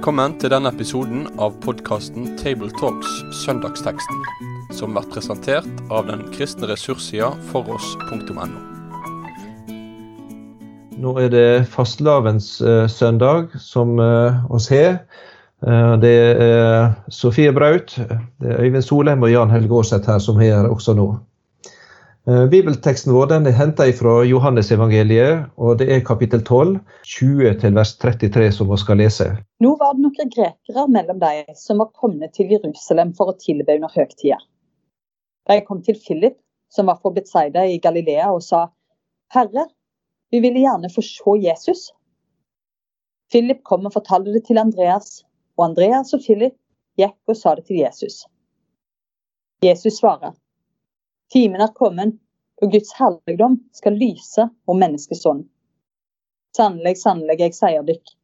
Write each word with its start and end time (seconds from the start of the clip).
Velkommen 0.00 0.32
til 0.40 0.48
denne 0.48 0.70
episoden 0.72 1.26
av 1.44 1.58
podkasten 1.60 2.30
Tabletalks 2.40 3.18
Søndagsteksten, 3.42 4.22
som 4.72 4.94
blir 4.96 5.04
presentert 5.12 5.82
av 5.92 6.06
den 6.08 6.22
kristne 6.32 6.70
ressurssida 6.70 7.28
foross.no. 7.50 8.46
Nå 11.04 11.12
er 11.20 11.28
det 11.36 11.44
fastelavns 11.68 12.48
eh, 12.64 12.88
som 13.60 14.00
eh, 14.00 14.40
oss 14.48 14.70
har. 14.72 15.02
Eh, 15.68 15.92
det 16.00 16.16
er 16.48 16.96
Sofie 17.12 17.52
Braut, 17.52 17.92
det 18.40 18.54
er 18.54 18.64
Øyvind 18.64 18.88
Solheim 18.88 19.28
og 19.28 19.34
Jan 19.34 19.52
Helge 19.52 19.82
Aarseth 19.82 20.08
her 20.08 20.24
som 20.24 20.40
er 20.40 20.62
her 20.62 20.72
også 20.72 20.96
nå. 20.96 21.10
Eh, 22.28 22.46
bibelteksten 22.46 23.14
vår 23.16 23.30
den 23.30 23.46
er 23.48 23.54
henta 23.56 23.86
fra 23.96 24.18
Johannesevangeliet, 24.28 25.46
og 25.56 25.78
det 25.80 25.86
er 25.88 26.02
kapittel 26.04 26.42
12, 26.44 26.74
20 27.08 27.54
til 27.62 27.76
vers 27.78 27.94
33 27.96 28.50
som 28.52 28.68
vi 28.68 28.76
skal 28.82 29.00
lese. 29.00 29.28
Nå 29.64 29.70
var 29.80 29.94
det 29.96 30.04
noen 30.04 30.32
grekere 30.34 30.84
mellom 30.92 31.22
dem 31.22 31.54
som 31.56 31.80
var 31.80 31.88
kommet 31.96 32.34
til 32.36 32.52
Jerusalem 32.52 33.14
for 33.16 33.32
å 33.32 33.38
tilbe 33.40 33.78
under 33.78 33.94
høgtida. 33.94 34.36
De 35.48 35.56
kom 35.64 35.80
til 35.86 35.96
Philip, 35.96 36.36
som 36.68 36.92
var 36.92 37.00
fra 37.00 37.14
Betzaida 37.16 37.64
i 37.64 37.80
Galilea, 37.80 38.28
og 38.28 38.44
sa, 38.44 38.66
Herre, 39.32 39.64
vi 40.30 40.42
ville 40.44 40.60
gjerne 40.60 40.92
få 40.92 41.02
se 41.06 41.38
Jesus. 41.40 41.88
Philip 43.32 43.64
kom 43.64 43.88
og 43.88 43.96
fortalte 43.96 44.36
det 44.36 44.44
til 44.44 44.60
Andreas, 44.60 45.22
og 45.56 45.70
Andreas 45.70 46.12
og 46.12 46.20
Philip 46.26 46.58
gikk 47.00 47.16
og 47.32 47.40
sa 47.40 47.56
det 47.56 47.64
til 47.70 47.80
Jesus. 47.80 48.26
Jesus 49.64 50.02
svarer, 50.02 50.36
Timen 51.30 51.60
er 51.60 51.74
kommet, 51.74 52.16
og 52.62 52.72
Guds 52.72 52.90
herligdom 52.98 53.60
skal 53.72 53.98
lyse 53.98 54.48
om 54.66 54.80
menneskesånd. 54.82 55.44
Sannelig, 56.56 56.96
sannelig, 56.98 57.38
jeg 57.40 57.54
sier 57.54 57.84
dykk. 57.86 58.16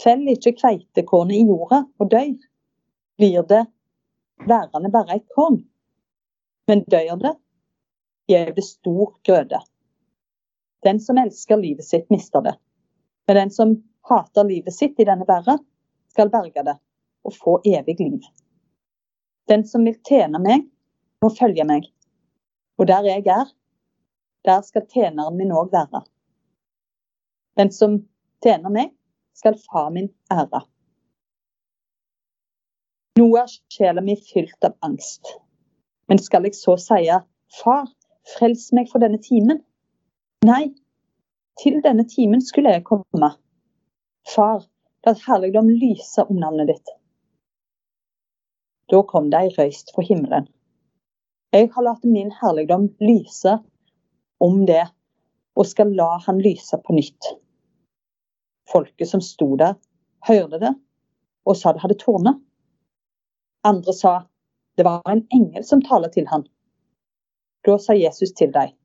Fell 0.00 0.24
ikke 0.32 0.54
kveitekornet 0.56 1.36
i 1.36 1.44
jorda 1.44 1.82
og 2.00 2.10
døy. 2.10 2.32
Blir 3.20 3.44
det 3.50 3.64
værende 4.48 4.90
bare 4.94 5.18
et 5.18 5.26
korn. 5.36 5.60
Men 6.70 6.84
døyr 6.88 7.20
det, 7.20 7.34
gjev 8.30 8.54
det 8.56 8.64
stor 8.64 9.12
grøde. 9.26 9.60
Den 10.86 11.00
som 11.00 11.18
elsker 11.20 11.60
livet 11.60 11.84
sitt, 11.84 12.08
mister 12.10 12.40
det. 12.40 12.56
Men 13.28 13.36
den 13.36 13.50
som 13.52 13.76
hater 14.08 14.48
livet 14.48 14.74
sitt 14.74 14.96
i 15.00 15.04
denne 15.04 15.28
verden, 15.28 15.60
skal 16.10 16.32
berge 16.32 16.64
det 16.64 16.78
og 17.26 17.36
få 17.36 17.60
evig 17.68 17.98
liv. 18.00 18.20
Den 19.50 19.66
som 19.68 19.84
vil 19.84 19.98
tjene 20.06 20.40
meg, 20.40 20.64
må 21.20 21.28
følge 21.36 21.66
meg. 21.68 21.90
Og 22.80 22.88
der 22.88 23.04
jeg 23.04 23.26
er, 23.28 23.44
der 24.44 24.60
skal 24.64 24.86
tjeneren 24.88 25.36
min 25.36 25.52
òg 25.52 25.68
være. 25.72 26.00
Den 27.60 27.72
som 27.76 27.98
tjener 28.42 28.72
meg, 28.72 28.94
skal 29.36 29.58
far 29.60 29.90
min 29.92 30.08
ære. 30.32 30.62
Nå 33.20 33.26
er 33.36 33.52
sjela 33.72 34.00
mi 34.04 34.16
fylt 34.16 34.64
av 34.64 34.78
angst. 34.86 35.28
Men 36.08 36.20
skal 36.24 36.46
jeg 36.48 36.56
så 36.56 36.76
si, 36.80 37.02
far, 37.60 37.90
frels 38.36 38.70
meg 38.76 38.88
for 38.88 39.04
denne 39.04 39.20
timen? 39.20 39.60
Nei, 40.48 40.70
til 41.60 41.82
denne 41.84 42.06
timen 42.08 42.40
skulle 42.44 42.72
jeg 42.72 42.86
komme. 42.88 43.34
Far, 44.34 44.64
la 45.04 45.14
herligdom 45.26 45.68
lyse 45.68 46.24
om 46.24 46.40
navnet 46.40 46.72
ditt. 46.72 46.94
Da 48.88 49.02
kom 49.12 49.28
ei 49.36 49.52
røyst 49.58 49.92
fra 49.94 50.04
himmelen. 50.06 50.48
Jeg 51.50 51.72
har 51.74 51.82
latt 51.82 52.04
min 52.06 52.30
herligdom 52.30 52.84
lyse 53.02 53.56
om 54.38 54.60
det, 54.66 54.84
og 55.58 55.66
skal 55.66 55.88
la 55.98 56.12
han 56.22 56.38
lyse 56.38 56.76
på 56.78 56.94
nytt. 56.94 57.32
Folket 58.70 59.10
som 59.10 59.22
sto 59.24 59.48
der, 59.58 59.74
hørte 60.28 60.60
det 60.62 60.70
og 61.48 61.56
sa 61.58 61.72
det 61.74 61.82
hadde 61.82 61.96
tårnet. 61.98 62.38
Andre 63.66 63.94
sa 63.96 64.12
det 64.78 64.86
var 64.86 65.02
en 65.10 65.24
engel 65.34 65.64
som 65.66 65.82
taler 65.82 66.12
til 66.14 66.28
han. 66.30 66.44
Da 67.66 67.74
sa 67.82 67.96
Jesus 67.98 68.30
til 68.38 68.52
deg, 68.54 68.76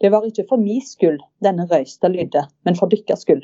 Det 0.00 0.10
var 0.12 0.26
ikke 0.26 0.44
for 0.48 0.60
min 0.60 0.82
skyld 0.82 1.18
denne 1.42 1.66
røysta 1.70 2.08
lydde, 2.08 2.44
men 2.64 2.76
for 2.76 2.86
dykkers 2.92 3.24
skyld. 3.26 3.42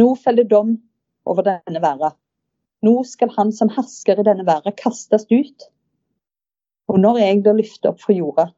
Nå 0.00 0.14
feller 0.24 0.44
dom 0.44 0.76
over 1.26 1.44
denne 1.44 1.82
verden. 1.82 2.16
Nå 2.82 3.02
skal 3.04 3.32
han 3.36 3.52
som 3.52 3.68
hersker 3.76 4.20
i 4.20 4.24
denne 4.24 4.46
verden 4.48 4.72
kastes 4.76 5.26
ut. 5.30 5.68
Og 6.90 6.98
når 6.98 7.20
jeg 7.22 7.42
blir 7.44 7.58
løftet 7.60 7.86
opp 7.92 8.00
fra 8.02 8.14
jorda, 8.16 8.48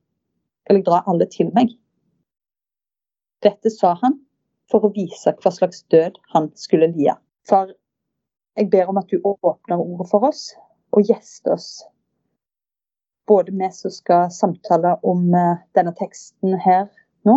skal 0.65 0.79
jeg 0.79 0.87
dra 0.87 1.03
alle 1.11 1.29
til 1.29 1.51
meg. 1.53 1.75
Dette 3.45 3.73
sa 3.75 3.93
han 4.01 4.17
for 4.71 4.87
å 4.87 4.93
vise 4.95 5.35
hva 5.43 5.53
slags 5.53 5.83
død 5.93 6.17
han 6.33 6.49
skulle 6.57 6.89
lide. 6.95 7.19
Far, 7.49 7.75
jeg 8.57 8.71
ber 8.73 8.89
om 8.89 9.01
at 9.01 9.11
du 9.11 9.19
åpner 9.21 9.83
ordet 9.83 10.09
for 10.09 10.29
oss 10.31 10.53
og 10.97 11.09
gjester 11.09 11.57
oss. 11.59 11.83
Både 13.29 13.53
vi 13.53 13.69
som 13.75 13.93
skal 13.93 14.31
samtale 14.35 14.97
om 15.07 15.29
eh, 15.37 15.61
denne 15.77 15.93
teksten 15.99 16.57
her 16.65 16.89
nå, 17.29 17.37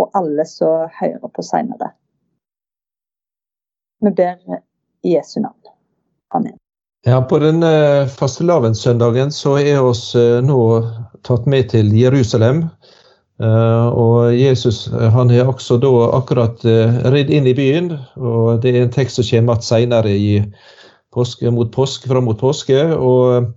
og 0.00 0.16
alle 0.16 0.46
som 0.48 0.88
hører 1.00 1.28
på 1.28 1.44
seinere. 1.44 1.92
Vi 4.00 4.14
ber 4.16 4.40
i 5.04 5.16
Jesu 5.16 5.40
navn. 5.42 5.74
Amen. 6.32 6.59
Ja, 7.08 7.22
På 7.24 7.38
denne 7.40 8.08
fastelavnssøndagen 8.12 9.30
så 9.32 9.54
er 9.56 9.78
oss 9.80 10.10
eh, 10.18 10.42
nå 10.44 10.60
tatt 11.24 11.46
med 11.48 11.70
til 11.72 11.88
Jerusalem. 11.96 12.66
Eh, 13.40 13.86
og 13.88 14.34
Jesus 14.36 14.82
han 14.92 15.32
har 15.32 15.48
også 15.48 15.78
da 15.80 15.92
akkurat 16.18 16.60
eh, 16.68 16.98
ridd 17.14 17.32
inn 17.32 17.48
i 17.48 17.54
byen. 17.56 17.94
og 18.20 18.60
Det 18.60 18.74
er 18.74 18.82
en 18.84 18.92
tekst 18.92 19.16
som 19.16 19.24
kommer 19.30 19.56
igjen 19.56 19.70
senere 19.70 20.12
i 20.12 20.34
påske, 21.16 21.48
mot 21.48 21.72
påske, 21.72 22.10
fram 22.10 22.28
mot 22.28 22.36
påske. 22.40 22.82
og 22.92 23.48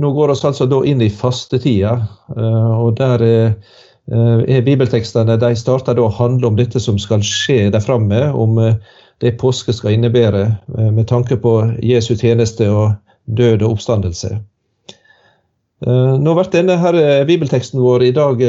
Nå 0.00 0.14
går 0.16 0.32
vi 0.32 0.38
altså 0.48 0.64
da 0.64 0.80
inn 0.88 1.04
i 1.04 1.12
fastetida. 1.12 1.98
og 2.32 2.96
der 2.96 3.20
er 3.20 4.62
bibeltekstene 4.64 5.36
de 5.36 5.50
starter 5.56 5.94
da 5.94 6.06
å 6.06 6.14
handle 6.16 6.48
om 6.48 6.56
dette 6.56 6.80
som 6.80 6.96
skal 6.98 7.20
skje 7.20 7.68
der 7.70 7.84
framme. 7.84 8.32
om 8.32 8.56
det 9.20 9.36
påske 9.36 9.72
skal 9.72 9.92
innebære, 9.92 10.42
eh, 10.78 10.90
med 10.90 11.08
tanke 11.08 11.36
på 11.36 11.54
Jesu 11.82 12.14
tjeneste 12.16 12.70
og 12.72 12.92
død 13.24 13.62
og 13.62 13.76
oppstandelse. 13.76 14.38
Eh, 15.86 16.14
nå 16.20 16.34
blir 16.36 16.52
denne 16.52 16.76
her 16.80 16.96
eh, 16.96 17.24
bibelteksten 17.28 17.80
vår 17.80 18.08
i 18.08 18.14
dag 18.16 18.44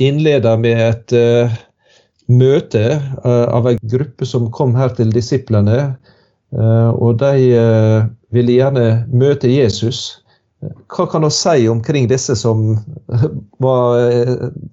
innleda 0.00 0.56
med 0.56 0.80
et 0.80 1.12
møte 2.30 3.02
av 3.26 3.66
en 3.68 3.78
gruppe 3.82 4.24
som 4.24 4.46
kom 4.54 4.72
her 4.78 4.88
til 4.96 5.10
disiplene. 5.12 5.96
Og 6.56 7.18
de 7.20 7.50
ville 8.32 8.54
gjerne 8.54 9.04
møte 9.12 9.50
Jesus. 9.50 10.22
Hva 10.88 11.04
kan 11.10 11.26
vi 11.26 11.30
si 11.36 11.68
omkring 11.68 12.08
disse 12.08 12.32
som 12.38 12.78
var 13.66 14.00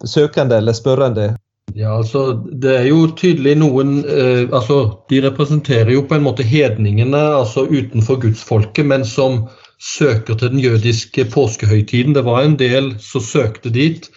søkende 0.08 0.62
eller 0.62 0.78
spørrende? 0.78 1.34
Ja, 1.76 1.98
altså 1.98 2.44
Det 2.62 2.72
er 2.74 2.86
jo 2.88 3.08
tydelig 3.18 3.58
noen 3.60 4.00
eh, 4.08 4.48
altså 4.56 5.04
De 5.12 5.20
representerer 5.26 5.92
jo 5.94 6.06
på 6.08 6.16
en 6.16 6.24
måte 6.26 6.46
hedningene 6.48 7.20
altså 7.42 7.66
utenfor 7.68 8.22
gudsfolket, 8.24 8.86
men 8.88 9.06
som 9.06 9.48
søker 9.78 10.38
til 10.38 10.56
den 10.56 10.64
jødiske 10.64 11.28
påskehøytiden. 11.34 12.16
Det 12.16 12.24
var 12.26 12.42
en 12.42 12.56
del 12.58 12.96
som 13.04 13.22
søkte 13.22 13.70
dit, 13.70 14.08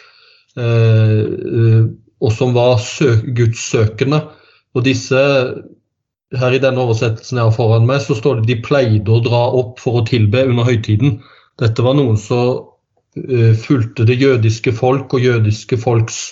eh, 0.56 1.84
og 2.21 2.33
som 2.33 2.55
var 2.56 2.81
gudssøkende. 3.37 4.22
Og 4.75 4.87
disse 4.87 5.21
her 6.39 6.55
i 6.55 6.62
denne 6.62 6.81
oversettelsen 6.81 7.41
jeg 7.41 7.49
har 7.49 7.56
foran 7.56 7.87
meg, 7.89 8.00
så 8.00 8.16
står 8.16 8.41
det 8.41 8.49
de 8.49 8.62
pleide 8.65 9.10
å 9.10 9.22
dra 9.25 9.43
opp 9.60 9.81
for 9.83 10.00
å 10.00 10.06
tilbe 10.09 10.47
under 10.47 10.69
høytiden. 10.69 11.19
Dette 11.60 11.84
var 11.84 11.97
noen 11.99 12.16
som 12.21 12.60
uh, 13.19 13.53
fulgte 13.59 14.06
det 14.09 14.21
jødiske 14.21 14.72
folk 14.77 15.12
og 15.16 15.27
jødiske 15.27 15.77
folks 15.83 16.31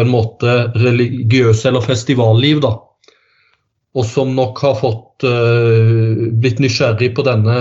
en 0.00 0.10
måte 0.10 0.56
religiøse 0.76 1.68
eller 1.70 1.84
festivalliv, 1.84 2.60
da. 2.64 2.74
Og 3.96 4.04
som 4.04 4.34
nok 4.36 4.60
har 4.64 4.76
fått 4.80 5.24
uh, 5.24 6.26
blitt 6.36 6.60
nysgjerrig 6.60 7.14
på 7.16 7.24
denne 7.26 7.56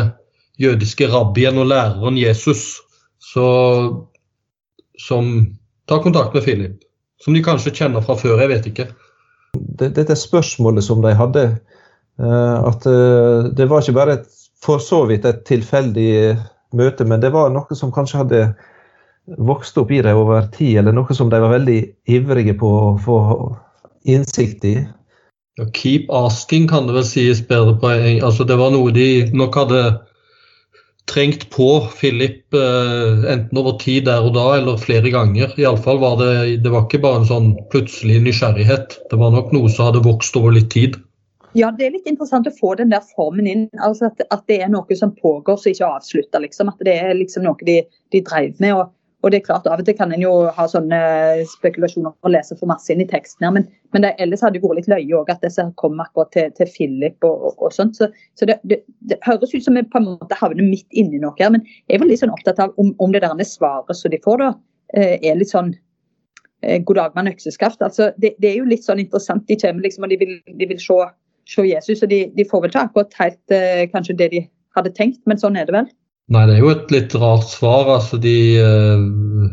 jødiske 0.59 1.07
rabbien 1.11 1.57
og 1.59 1.69
læreren 1.71 2.17
Jesus, 2.19 2.81
så, 3.23 3.47
som 4.99 5.31
tar 5.87 6.03
kontakt 6.03 6.35
med 6.35 6.43
Philip. 6.43 6.83
Som 7.23 7.35
de 7.35 7.43
kanskje 7.43 7.73
kjenner 7.75 8.03
fra 8.05 8.17
før, 8.19 8.41
jeg 8.43 8.51
vet 8.51 8.69
ikke. 8.71 8.89
Dette 9.79 10.17
spørsmålet 10.19 10.83
som 10.83 11.01
de 11.03 11.15
hadde, 11.15 11.45
uh, 12.19 12.57
at 12.67 12.87
uh, 12.87 13.51
det 13.55 13.69
var 13.71 13.83
ikke 13.83 13.99
bare 13.99 14.19
et, 14.19 14.29
for 14.63 14.83
så 14.83 15.05
vidt 15.07 15.27
et 15.29 15.43
tilfeldig 15.47 16.35
møte, 16.75 17.07
men 17.07 17.23
det 17.23 17.31
var 17.35 17.53
noe 17.53 17.77
som 17.77 17.93
kanskje 17.95 18.23
hadde 18.23 18.41
vokste 19.25 19.81
opp 19.81 19.91
i 19.91 20.01
dem 20.05 20.17
over 20.17 20.47
tid, 20.53 20.79
eller 20.79 20.93
noe 20.95 21.15
som 21.17 21.31
de 21.31 21.41
var 21.41 21.53
veldig 21.55 21.79
ivrige 22.11 22.55
på 22.59 22.69
å 22.69 22.89
få 23.01 23.19
innsikt 24.05 24.65
i? 24.69 24.75
Ja, 25.55 25.69
keep 25.73 26.11
asking 26.11 26.67
kan 26.67 26.87
det 26.87 26.97
vel 26.97 27.07
sies 27.07 27.41
bedre 27.47 27.77
på. 27.79 27.93
Altså, 28.19 28.43
det 28.43 28.57
var 28.59 28.73
noe 28.73 28.91
de 28.95 29.07
nok 29.33 29.55
hadde 29.55 29.81
trengt 31.09 31.45
på 31.53 31.69
Philip, 31.93 32.53
eh, 32.53 33.25
enten 33.31 33.59
over 33.61 33.77
tid 33.79 34.07
der 34.09 34.25
og 34.25 34.33
da, 34.35 34.45
eller 34.57 34.81
flere 34.81 35.11
ganger. 35.13 35.53
Iallfall 35.61 36.01
var 36.01 36.17
det 36.21 36.63
det 36.65 36.73
var 36.73 36.87
ikke 36.87 37.03
bare 37.03 37.21
en 37.21 37.29
sånn 37.29 37.51
plutselig 37.73 38.19
nysgjerrighet. 38.25 38.97
Det 39.11 39.19
var 39.21 39.33
nok 39.35 39.53
noe 39.55 39.69
som 39.69 39.89
hadde 39.89 40.05
vokst 40.05 40.37
over 40.37 40.57
litt 40.57 40.71
tid. 40.73 40.97
Ja, 41.55 41.69
det 41.71 41.85
er 41.85 41.93
litt 41.93 42.09
interessant 42.09 42.49
å 42.49 42.57
få 42.57 42.73
den 42.75 42.91
der 42.91 43.05
formen 43.15 43.47
inn. 43.47 43.69
altså 43.79 44.09
At, 44.09 44.25
at 44.33 44.43
det 44.51 44.59
er 44.65 44.73
noe 44.73 44.97
som 44.97 45.13
pågår 45.15 45.61
som 45.61 45.71
ikke 45.71 45.85
er 45.85 46.01
avslutta. 46.01 46.41
Liksom. 46.43 46.73
At 46.73 46.83
det 46.83 46.97
er 46.99 47.13
liksom 47.15 47.45
noe 47.47 47.55
de, 47.63 47.77
de 48.11 48.21
drev 48.25 48.59
med. 48.59 48.75
og 48.75 48.91
og 49.25 49.31
det 49.33 49.39
er 49.39 49.45
klart, 49.47 49.65
Av 49.65 49.81
og 49.81 49.87
til 49.87 49.95
kan 49.97 50.11
en 50.13 50.21
jo 50.21 50.31
ha 50.53 50.63
sånne 50.69 50.97
spekulasjoner 51.49 52.13
og 52.13 52.29
lese 52.29 52.53
for 52.59 52.69
masse 52.69 52.91
inn 52.93 53.01
i 53.01 53.07
teksten. 53.09 53.47
her, 53.47 53.53
Men, 53.55 53.63
men 53.95 54.05
det, 54.05 54.11
ellers 54.21 54.43
hadde 54.45 54.59
det 54.59 54.61
vært 54.61 54.77
litt 54.77 54.89
løye 54.91 55.17
også, 55.17 55.33
at 55.33 55.47
disse 55.47 55.65
kom 55.81 55.97
akkurat 56.03 56.29
til, 56.35 56.51
til 56.59 56.69
Philip 56.69 57.25
og, 57.25 57.47
og, 57.49 57.55
og 57.65 57.73
sånt. 57.73 57.97
Så, 57.97 58.11
så 58.37 58.45
det, 58.45 58.59
det, 58.69 58.83
det, 59.09 59.17
høres 59.25 59.55
ut 59.55 59.65
som 59.65 59.79
vi 59.79 59.81
på 59.81 59.97
en 59.97 60.11
måte 60.11 60.37
havner 60.37 60.61
midt 60.61 60.85
inni 60.93 61.17
noe 61.23 61.33
her. 61.39 61.49
Men 61.55 61.65
jeg 61.89 62.03
var 62.03 62.11
litt 62.11 62.21
sånn 62.21 62.35
opptatt 62.35 62.61
av 62.61 62.77
om, 62.81 62.93
om 63.01 63.17
det 63.17 63.23
der 63.25 63.49
svaret 63.49 63.97
som 63.97 64.13
de 64.13 64.21
får, 64.21 64.45
da, 64.45 64.53
eh, 64.93 65.17
er 65.17 65.41
litt 65.41 65.53
sånn 65.55 65.73
eh, 66.61 66.77
God 66.85 67.01
dag 67.01 67.17
mann 67.17 67.33
økseskaft. 67.33 67.81
Altså, 67.81 68.11
det, 68.21 68.35
det, 68.37 68.53
er 68.53 68.59
jo 68.61 68.69
litt 68.69 68.85
sånn 68.85 69.01
interessant. 69.01 69.47
De 69.49 69.57
kommer 69.57 69.89
liksom, 69.89 70.05
og 70.05 70.13
de 70.13 70.21
vil, 70.21 70.37
de 70.53 70.69
vil 70.69 70.81
se, 70.85 71.01
se, 71.49 71.65
Jesus, 71.65 72.05
og 72.05 72.13
de, 72.13 72.27
de 72.37 72.45
får 72.45 72.61
vel 72.61 72.75
ikke 72.75 72.87
akkurat 72.91 73.21
helt 73.23 73.57
eh, 73.57 73.87
kanskje 73.89 74.19
det 74.21 74.33
de 74.37 74.45
hadde 74.77 74.93
tenkt, 74.93 75.23
men 75.25 75.41
sånn 75.41 75.57
er 75.57 75.65
det 75.65 75.79
vel. 75.81 75.89
Nei, 76.33 76.47
det 76.49 76.55
er 76.55 76.63
jo 76.63 76.71
et 76.73 76.91
litt 76.93 77.13
rart 77.21 77.45
svar. 77.51 77.89
Altså, 77.99 78.17
de 78.21 78.35
uh, 78.57 79.45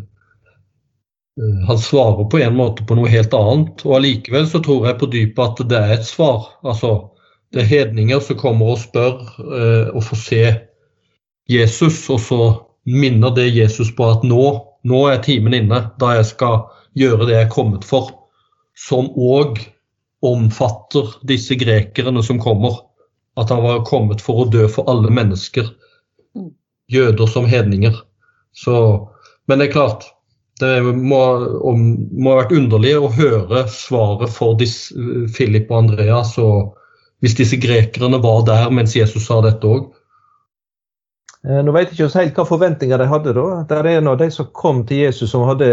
Han 1.68 1.80
svarer 1.80 2.28
på 2.32 2.40
en 2.40 2.56
måte 2.56 2.86
på 2.88 2.96
noe 2.96 3.12
helt 3.12 3.34
annet. 3.36 3.84
Og 3.84 3.98
allikevel 3.98 4.48
så 4.48 4.62
tror 4.64 4.88
jeg 4.88 5.00
på 5.00 5.10
dypet 5.12 5.42
at 5.44 5.68
det 5.68 5.80
er 5.80 5.94
et 5.98 6.08
svar. 6.08 6.48
Altså, 6.64 6.94
det 7.52 7.64
er 7.64 7.72
hedninger 7.74 8.20
som 8.24 8.40
kommer 8.40 8.72
og 8.72 8.80
spør 8.80 9.18
uh, 9.20 9.92
og 9.92 10.00
får 10.08 10.22
se 10.22 10.44
Jesus, 11.50 12.06
og 12.08 12.20
så 12.24 12.40
minner 12.88 13.34
det 13.36 13.50
Jesus 13.52 13.90
på 13.92 14.06
at 14.08 14.24
nå, 14.24 14.44
nå 14.88 15.00
er 15.10 15.20
timen 15.22 15.54
inne, 15.54 15.82
da 16.00 16.14
jeg 16.16 16.30
skal 16.30 16.62
gjøre 16.98 17.26
det 17.26 17.36
jeg 17.36 17.48
er 17.50 17.52
kommet 17.52 17.84
for. 17.84 18.08
Som 18.78 19.12
òg 19.12 19.60
omfatter 20.24 21.12
disse 21.28 21.58
grekerne 21.60 22.22
som 22.24 22.40
kommer. 22.40 22.80
At 23.36 23.52
han 23.52 23.60
var 23.64 23.84
kommet 23.84 24.24
for 24.24 24.42
å 24.42 24.48
dø 24.48 24.64
for 24.72 24.88
alle 24.88 25.12
mennesker 25.12 25.68
jøder 26.92 27.30
som 27.30 27.48
hedninger. 27.48 27.96
Så, 28.52 28.76
men 29.48 29.58
det 29.58 29.70
er 29.70 29.76
klart, 29.76 30.04
det 30.60 30.82
må, 30.84 31.22
må, 31.64 32.34
ha 32.34 32.42
vært 32.42 32.54
underlig 32.56 32.92
å 32.98 33.10
høre 33.12 33.64
svaret 33.72 34.30
for 34.34 34.58
disse, 34.60 34.94
Philip 35.34 35.70
og 35.72 35.86
Andreas, 35.86 36.36
og 36.38 36.76
hvis 37.22 37.38
disse 37.38 37.58
grekerne 37.62 38.20
var 38.22 38.44
der 38.46 38.70
mens 38.74 38.96
Jesus 38.98 39.26
sa 39.28 39.40
dette 39.44 39.66
òg. 39.66 39.88
Eh, 41.48 41.60
nå 41.64 41.74
vet 41.74 41.90
jeg 41.90 42.06
ikke 42.06 42.20
helt 42.20 42.38
hva 42.38 42.46
forventninger 42.46 43.02
de 43.02 43.10
hadde. 43.10 43.34
da. 43.38 43.62
Der 43.70 43.88
er 43.90 44.08
av 44.12 44.18
de 44.20 44.30
som 44.30 44.50
kom 44.54 44.84
til 44.86 45.06
Jesus 45.06 45.32
som 45.32 45.46
hadde 45.48 45.72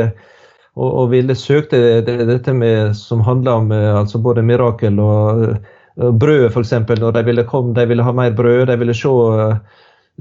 og, 0.80 0.88
og 0.88 1.10
ville 1.12 1.36
søkte 1.36 2.02
det, 2.06 2.16
dette 2.30 2.54
med, 2.56 2.96
som 2.98 3.22
handla 3.26 3.60
om 3.62 3.72
eh, 3.76 3.92
altså 4.00 4.22
både 4.24 4.46
mirakel 4.46 5.00
og, 5.04 5.60
og 6.00 6.18
brød, 6.22 6.48
f.eks. 6.50 6.74
Når 6.90 7.12
de 7.18 7.24
de 7.76 7.86
ville 7.90 8.06
ha 8.06 8.16
mer 8.16 8.34
brød, 8.34 8.66
de 8.68 8.80
ville 8.80 8.96
se 8.96 9.14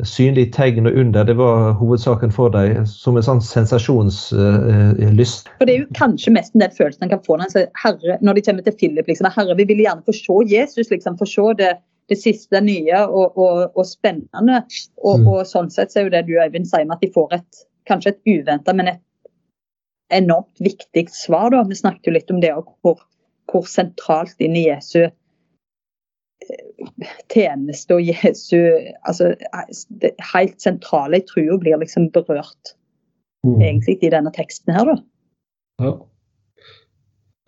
synlige 0.07 0.53
tegn 0.55 0.87
og 0.87 0.97
under, 1.01 1.25
det 1.25 1.37
var 1.39 1.73
hovedsaken 1.79 2.33
for 2.35 2.53
deg, 2.55 2.77
som 2.91 3.19
en 3.19 3.27
sånn 3.27 3.43
sensasjonslyst. 3.45 5.51
Uh, 5.51 5.65
det 5.65 5.75
er 5.75 5.83
jo 5.83 5.99
kanskje 5.99 6.35
mest 6.37 6.55
den 6.55 6.75
følelsen 6.75 7.07
en 7.07 7.13
kan 7.13 7.25
få 7.27 7.39
når, 7.41 7.69
herre, 7.83 8.19
når 8.23 8.39
de 8.39 8.47
kommer 8.47 8.67
til 8.67 8.77
Philip. 8.79 9.11
Liksom, 9.11 9.31
herre, 9.35 9.59
vi 9.59 9.69
vil 9.71 9.85
gjerne 9.85 10.07
få 10.07 10.15
se 10.17 10.39
Jesus, 10.53 10.93
liksom, 10.93 11.19
få 11.21 11.29
se 11.29 11.49
det, 11.61 11.75
det 12.13 12.21
siste 12.21 12.63
nye 12.65 13.03
og, 13.07 13.37
og, 13.37 13.75
og 13.75 13.89
spennende. 13.89 14.63
Og, 15.03 15.21
mm. 15.21 15.29
og, 15.33 15.43
sånn 15.49 15.71
sett 15.75 15.93
så 15.93 16.03
er 16.03 16.09
jo 16.09 16.17
det 16.17 16.25
du 16.29 16.39
Øyvind 16.39 16.71
sier 16.71 16.87
med 16.87 16.99
at 16.99 17.05
de 17.05 17.13
får 17.15 17.39
et 17.41 17.65
kanskje 17.89 18.15
et 18.15 18.35
uventa, 18.39 18.75
men 18.77 18.93
et 18.93 19.05
enormt 20.13 20.61
viktig 20.61 21.09
svar. 21.13 21.51
da. 21.51 21.65
Vi 21.69 21.79
snakket 21.79 22.11
jo 22.11 22.17
litt 22.17 22.33
om 22.33 22.43
det 22.45 22.53
og 22.57 22.71
hvor, 22.85 23.03
hvor 23.51 23.69
sentralt 23.69 24.41
inn 24.45 24.57
i 24.57 24.69
Jesu 24.69 25.09
tjeneste 27.33 27.97
og 27.99 28.05
Jesu 28.05 28.59
altså, 29.09 29.33
det 30.03 30.15
helt 30.33 30.61
sentrale. 30.63 31.21
Jeg 31.21 31.29
tror 31.31 31.61
blir 31.63 31.81
liksom 31.81 32.11
berørt 32.15 32.75
mm. 33.47 33.59
egentlig 33.61 33.99
i 34.03 34.13
denne 34.13 34.33
teksten 34.35 34.75
her, 34.77 34.93
da. 34.93 34.97
Ja. 35.83 35.93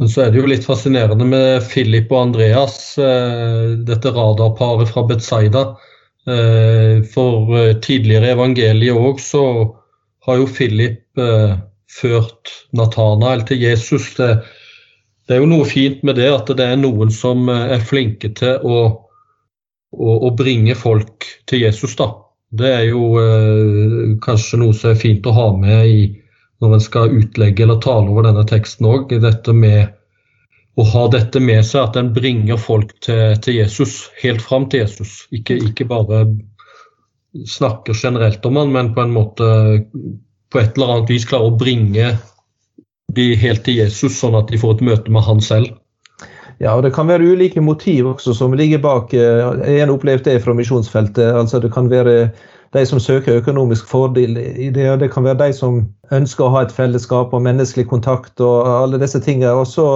Men 0.00 0.08
så 0.08 0.24
er 0.24 0.32
det 0.32 0.40
jo 0.40 0.48
litt 0.48 0.64
fascinerende 0.64 1.26
med 1.28 1.66
Philip 1.68 2.08
og 2.14 2.30
Andreas, 2.30 2.94
eh, 2.98 3.76
dette 3.84 4.12
radarparet 4.16 4.88
fra 4.88 5.04
Betzaida. 5.04 5.64
Eh, 6.24 7.02
for 7.12 7.52
eh, 7.58 7.74
tidligere 7.84 8.30
i 8.30 8.36
evangeliet 8.36 8.96
òg 8.96 9.20
så 9.20 9.44
har 10.24 10.40
jo 10.40 10.48
Philip 10.48 11.04
ført 11.90 12.50
Natanael 12.76 13.42
til 13.48 13.60
Jesus. 13.64 14.12
Det, 14.16 14.28
det 15.30 15.36
er 15.36 15.44
jo 15.44 15.50
noe 15.52 15.66
fint 15.68 16.00
med 16.02 16.16
det 16.18 16.26
at 16.26 16.48
det 16.58 16.64
er 16.66 16.80
noen 16.80 17.12
som 17.14 17.46
er 17.52 17.78
flinke 17.86 18.32
til 18.34 18.64
å, 18.66 18.78
å, 19.94 20.14
å 20.26 20.30
bringe 20.34 20.74
folk 20.74 21.28
til 21.46 21.62
Jesus. 21.68 21.94
da. 22.00 22.08
Det 22.50 22.66
er 22.66 22.88
jo 22.88 23.12
eh, 23.20 24.16
kanskje 24.24 24.58
noe 24.58 24.74
som 24.74 24.90
er 24.90 24.98
fint 24.98 25.28
å 25.30 25.34
ha 25.36 25.44
med 25.54 25.86
i, 25.86 26.00
når 26.58 26.74
en 26.74 26.82
skal 26.82 27.14
utlegge 27.14 27.62
eller 27.62 27.78
tale 27.78 28.10
over 28.10 28.26
denne 28.26 28.42
teksten 28.50 28.88
òg. 28.90 29.14
Å 30.80 30.88
ha 30.96 31.04
dette 31.14 31.44
med 31.46 31.62
seg, 31.68 31.84
at 31.84 32.00
en 32.00 32.10
bringer 32.16 32.58
folk 32.58 32.90
til, 33.06 33.38
til 33.46 33.60
Jesus, 33.60 34.08
helt 34.24 34.42
fram 34.42 34.66
til 34.66 34.82
Jesus. 34.82 35.28
Ikke, 35.30 35.60
ikke, 35.62 35.86
bare 35.94 36.24
snakker 37.46 37.94
generelt 37.94 38.42
om 38.50 38.58
han, 38.58 38.74
men 38.74 38.90
på 38.98 39.06
en 39.06 39.14
måte 39.14 39.48
på 40.50 40.58
et 40.58 40.74
eller 40.74 40.96
annet 40.96 41.14
vis 41.14 41.30
klarer 41.30 41.52
å 41.52 41.58
bringe 41.60 42.16
de 43.16 43.34
helt 43.38 43.64
til 43.66 43.80
Jesus, 43.80 44.18
sånn 44.20 44.38
at 44.38 44.50
de 44.50 44.60
får 44.60 44.78
et 44.78 44.86
møte 44.90 45.12
med 45.12 45.24
han 45.26 45.42
selv. 45.44 45.72
Ja, 46.60 46.74
og 46.76 46.82
Det 46.84 46.92
kan 46.92 47.08
være 47.08 47.24
ulike 47.24 47.60
motiv 47.64 48.06
også 48.06 48.34
som 48.36 48.52
ligger 48.52 48.82
bak. 48.84 49.14
Eh, 49.14 49.44
jeg 49.64 49.80
har 49.80 49.92
opplevd 49.92 50.26
det 50.28 50.42
fra 50.44 50.54
misjonsfeltet. 50.54 51.32
altså 51.34 51.58
Det 51.58 51.72
kan 51.72 51.88
være 51.90 52.30
de 52.72 52.86
som 52.86 53.00
søker 53.00 53.40
økonomisk 53.40 53.86
fordel 53.88 54.36
i 54.38 54.70
det, 54.70 54.90
og 54.90 55.00
det 55.00 55.10
kan 55.10 55.24
være 55.24 55.46
de 55.46 55.52
som 55.52 55.88
ønsker 56.12 56.44
å 56.44 56.52
ha 56.54 56.62
et 56.62 56.72
fellesskap 56.72 57.32
og 57.32 57.42
menneskelig 57.42 57.88
kontakt 57.88 58.40
og 58.40 58.68
alle 58.68 59.00
disse 59.00 59.20
tingene. 59.20 59.50
Og 59.56 59.66
så 59.66 59.86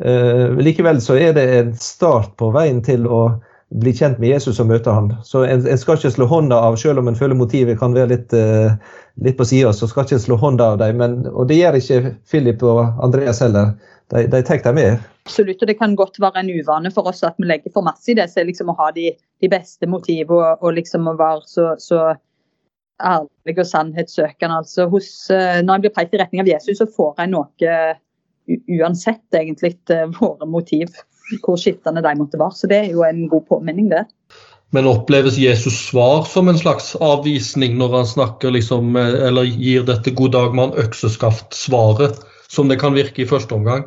eh, 0.00 0.54
Likevel 0.56 1.00
så 1.00 1.18
er 1.18 1.34
det 1.36 1.48
en 1.58 1.74
start 1.74 2.36
på 2.38 2.52
veien 2.54 2.80
til 2.82 3.06
å 3.06 3.42
bli 3.80 3.92
kjent 3.96 4.18
med 4.20 4.32
Jesus 4.32 4.60
og 4.60 4.68
møte 4.68 4.92
han. 4.92 5.12
Så 5.24 5.44
en, 5.46 5.64
en, 5.64 5.78
skal 5.80 5.98
ikke 5.98 6.12
slå 6.12 6.26
hånda 6.28 6.58
av, 6.66 6.76
selv 6.80 7.00
om 7.02 7.08
en 7.08 7.16
føler 7.16 7.38
motivet 7.38 7.78
kan 7.80 7.94
være 7.96 8.10
litt, 8.12 8.34
uh, 8.36 8.74
litt 9.24 9.38
på 9.38 9.46
sida, 9.48 9.72
så 9.76 9.88
skal 9.88 10.06
ikke 10.06 10.18
en 10.18 10.24
slå 10.26 10.38
hånda 10.40 10.72
av 10.74 10.82
dem. 10.82 11.00
Men, 11.00 11.16
og 11.32 11.48
det 11.50 11.60
gjør 11.60 11.78
ikke 11.78 12.14
Philip 12.28 12.64
og 12.68 12.82
Andreas 13.04 13.42
heller. 13.44 13.72
De, 14.12 14.26
de 14.28 14.42
tar 14.44 14.60
dem 14.66 14.76
med. 14.76 15.06
Absolutt, 15.24 15.62
og 15.62 15.70
det 15.70 15.78
kan 15.78 15.96
godt 15.96 16.20
være 16.20 16.42
en 16.42 16.52
uvane 16.52 16.92
for 16.92 17.08
oss 17.08 17.22
at 17.24 17.38
vi 17.40 17.48
legger 17.48 17.72
for 17.72 17.86
masse 17.86 18.10
i 18.12 18.18
det. 18.18 18.28
så 18.30 18.44
liksom 18.44 18.72
Å 18.72 18.76
ha 18.82 18.90
de, 18.96 19.12
de 19.40 19.52
beste 19.52 19.88
motivene 19.88 20.36
og, 20.36 20.60
og, 20.60 20.76
liksom 20.76 21.08
å 21.08 21.16
være 21.20 21.46
så, 21.48 21.70
så 21.80 22.02
ærlig 23.02 23.56
og 23.56 23.68
sannhetssøkende. 23.70 24.60
Altså, 24.64 24.88
hos, 24.92 25.12
uh, 25.32 25.62
når 25.64 25.78
en 25.78 25.86
blir 25.86 25.96
pekt 25.96 26.18
i 26.18 26.20
retning 26.20 26.44
av 26.44 26.52
Jesus, 26.52 26.82
så 26.82 26.90
får 26.90 27.24
en 27.24 27.38
noe 27.38 27.76
uansett 28.50 29.38
egentlig 29.38 29.76
våre 30.18 30.48
motiv 30.50 30.90
hvor 31.40 31.60
skiftende 31.60 32.02
de 32.04 32.16
måtte 32.18 32.40
være. 32.40 32.56
Så 32.58 32.70
det 32.70 32.78
er 32.82 32.90
jo 32.92 33.04
en 33.06 33.26
god 33.30 33.46
påminning, 33.48 33.88
det. 33.92 34.04
Men 34.72 34.86
oppleves 34.86 35.36
Jesus 35.36 35.74
svar 35.74 36.24
som 36.24 36.48
en 36.48 36.58
slags 36.58 36.94
avvisning 36.96 37.76
når 37.76 37.96
han 37.96 38.06
snakker 38.08 38.54
liksom, 38.54 38.96
eller 38.96 39.44
gir 39.44 39.84
dette 39.84 40.14
'god 40.16 40.32
dag 40.32 40.54
mann, 40.56 40.72
økseskaft'-svaret, 40.80 42.22
som 42.48 42.68
det 42.72 42.78
kan 42.80 42.96
virke 42.96 43.22
i 43.22 43.28
første 43.28 43.52
omgang? 43.54 43.84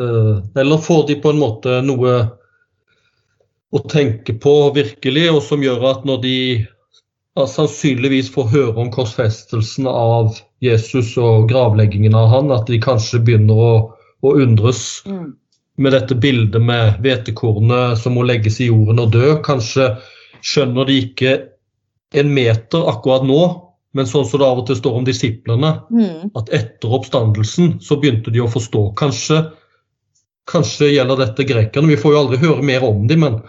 Eh, 0.00 0.40
eller 0.56 0.78
får 0.80 1.06
de 1.06 1.18
på 1.20 1.34
en 1.34 1.42
måte 1.42 1.82
noe 1.84 2.14
å 3.70 3.82
tenke 3.92 4.32
på 4.40 4.54
virkelig, 4.72 5.26
og 5.34 5.42
som 5.44 5.60
gjør 5.62 5.84
at 5.90 6.08
når 6.08 6.22
de 6.24 6.38
sannsynligvis 7.36 8.32
får 8.32 8.48
høre 8.54 8.80
om 8.80 8.88
korsfestelsen 8.92 9.86
av 9.86 10.40
Jesus 10.64 11.12
og 11.20 11.48
gravleggingen 11.52 12.16
av 12.16 12.32
han, 12.32 12.50
at 12.56 12.72
de 12.72 12.80
kanskje 12.80 13.20
begynner 13.20 13.60
å, 13.68 13.72
å 14.24 14.34
undres. 14.46 15.02
Mm 15.04 15.36
med 15.78 15.94
dette 15.94 16.16
bildet 16.18 16.62
med 16.62 16.98
hvetekornet 17.04 18.00
som 18.00 18.16
må 18.16 18.24
legges 18.26 18.60
i 18.60 18.68
jorden 18.70 19.00
og 19.02 19.14
dø. 19.14 19.36
Kanskje 19.44 19.94
skjønner 20.44 20.88
de 20.88 20.98
ikke 21.04 21.36
en 22.20 22.32
meter 22.34 22.88
akkurat 22.90 23.24
nå, 23.26 23.40
men 23.96 24.06
sånn 24.06 24.26
som 24.26 24.42
det 24.42 24.46
av 24.46 24.60
og 24.62 24.68
til 24.68 24.78
står 24.78 24.98
om 25.00 25.06
disiplene, 25.06 25.72
mm. 25.90 26.30
at 26.38 26.52
etter 26.54 26.92
oppstandelsen 26.98 27.78
så 27.82 27.98
begynte 28.00 28.32
de 28.34 28.42
å 28.42 28.50
forstå. 28.50 28.84
Kanskje, 28.98 29.40
kanskje 30.50 30.92
gjelder 30.92 31.24
dette 31.24 31.46
grekerne. 31.46 31.90
Vi 31.90 31.98
får 31.98 32.14
jo 32.14 32.22
aldri 32.24 32.40
høre 32.42 32.66
mer 32.66 32.86
om 32.86 33.06
dem, 33.10 33.26
men 33.26 33.40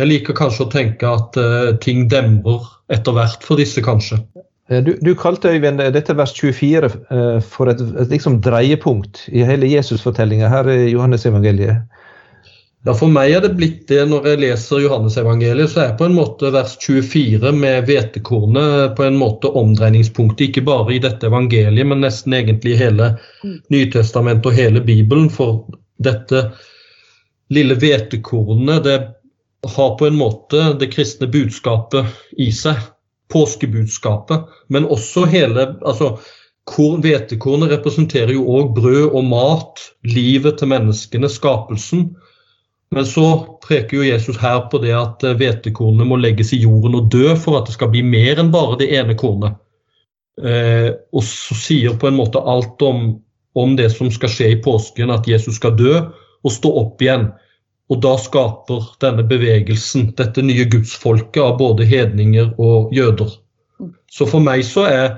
jeg 0.00 0.08
liker 0.08 0.36
kanskje 0.36 0.66
å 0.66 0.72
tenke 0.72 1.08
at 1.08 1.36
uh, 1.40 1.72
ting 1.84 2.06
demrer 2.12 2.64
etter 2.92 3.16
hvert 3.16 3.44
for 3.44 3.60
disse, 3.60 3.84
kanskje. 3.84 4.20
Eh, 4.72 4.82
du, 4.84 4.94
du, 5.00 5.14
kalte 5.18 5.52
Øyvind 5.52 5.82
dette 5.92 6.16
vers 6.16 6.32
24 6.38 6.88
eh, 6.88 7.40
for 7.44 7.72
et, 7.72 7.80
et 8.00 8.12
liksom 8.12 8.40
dreiepunkt 8.44 9.26
i 9.32 9.44
hele 9.46 9.68
Jesusfortellinga 9.68 10.48
her 10.48 10.70
i 10.72 10.92
Johannesevangeliet. 10.92 11.84
Ja, 12.82 12.94
For 12.98 13.06
meg 13.06 13.30
er 13.30 13.44
det 13.44 13.52
blitt 13.54 13.84
det 13.86 14.00
når 14.10 14.24
jeg 14.32 14.40
leser 14.42 14.80
Johannesevangeliet, 14.82 15.70
så 15.70 15.84
er 15.84 15.92
på 15.98 16.08
en 16.08 16.16
måte 16.16 16.50
vers 16.50 16.74
24 16.82 17.52
med 17.54 17.86
hvetekornet 17.86 18.96
på 18.98 19.04
en 19.06 19.18
måte 19.20 19.52
omdreiningspunktet, 19.60 20.48
ikke 20.48 20.64
bare 20.66 20.96
i 20.96 21.02
dette 21.02 21.30
evangeliet, 21.30 21.86
men 21.86 22.02
nesten 22.02 22.34
egentlig 22.34 22.74
i 22.74 22.80
hele 22.80 23.12
mm. 23.44 23.60
Nytestamentet 23.70 24.50
og 24.50 24.58
hele 24.58 24.82
Bibelen. 24.82 25.30
For 25.30 25.62
dette 26.02 26.48
lille 27.54 27.78
hvetekornet, 27.78 28.82
det 28.88 28.98
har 29.76 29.94
på 30.00 30.08
en 30.08 30.18
måte 30.18 30.72
det 30.80 30.90
kristne 30.90 31.30
budskapet 31.30 32.10
i 32.42 32.50
seg. 32.50 32.82
Påskebudskapet. 33.32 34.46
Men 34.68 34.88
også 34.90 35.26
hele 35.30 35.72
altså, 35.80 36.16
Hvetekornet 36.72 37.72
representerer 37.72 38.36
jo 38.36 38.44
òg 38.54 38.68
brød 38.76 39.08
og 39.10 39.24
mat, 39.26 39.80
livet 40.06 40.60
til 40.60 40.70
menneskene, 40.70 41.28
skapelsen. 41.28 42.12
Men 42.92 43.08
så 43.08 43.58
preker 43.64 43.98
jo 43.98 44.06
Jesus 44.06 44.38
her 44.38 44.68
på 44.70 44.78
det 44.82 44.92
at 44.94 45.24
hvetekornet 45.24 46.06
må 46.06 46.20
legges 46.20 46.52
i 46.52 46.60
jorden 46.62 46.94
og 47.00 47.10
dø 47.10 47.32
for 47.34 47.58
at 47.58 47.66
det 47.66 47.74
skal 47.74 47.90
bli 47.90 48.04
mer 48.04 48.38
enn 48.38 48.52
bare 48.54 48.78
det 48.78 48.92
ene 48.94 49.16
kornet. 49.18 49.56
Eh, 50.40 50.92
og 51.12 51.24
så 51.26 51.56
sier 51.56 51.96
på 52.00 52.08
en 52.08 52.18
måte 52.20 52.40
alt 52.40 52.80
om, 52.84 53.16
om, 53.58 53.76
det 53.76 53.90
som 53.92 54.10
skal 54.12 54.30
skje 54.32 54.52
i 54.54 54.60
påsken, 54.64 55.12
at 55.12 55.28
Jesus 55.28 55.58
skal 55.60 55.74
dø 55.76 55.94
og 56.42 56.52
stå 56.52 56.72
opp 56.82 57.02
igjen. 57.04 57.30
Og 57.92 57.98
da 58.00 58.14
skaper 58.20 58.86
denne 59.04 59.24
bevegelsen 59.28 60.12
dette 60.16 60.44
nye 60.44 60.64
gudsfolket 60.72 61.42
av 61.44 61.58
både 61.60 61.84
hedninger 61.88 62.54
og 62.62 62.94
jøder. 62.96 63.34
Så 64.12 64.28
for 64.30 64.44
meg 64.44 64.64
så 64.64 64.86
er 64.88 65.08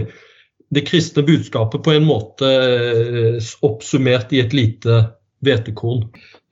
det 0.74 0.86
kristne 0.88 1.26
budskapet 1.26 1.84
på 1.84 1.92
en 1.92 2.08
måte 2.08 2.48
eh, 2.48 3.52
oppsummert 3.66 4.32
i 4.32 4.40
et 4.42 4.56
lite 4.56 5.02
hvetekorn. 5.44 6.06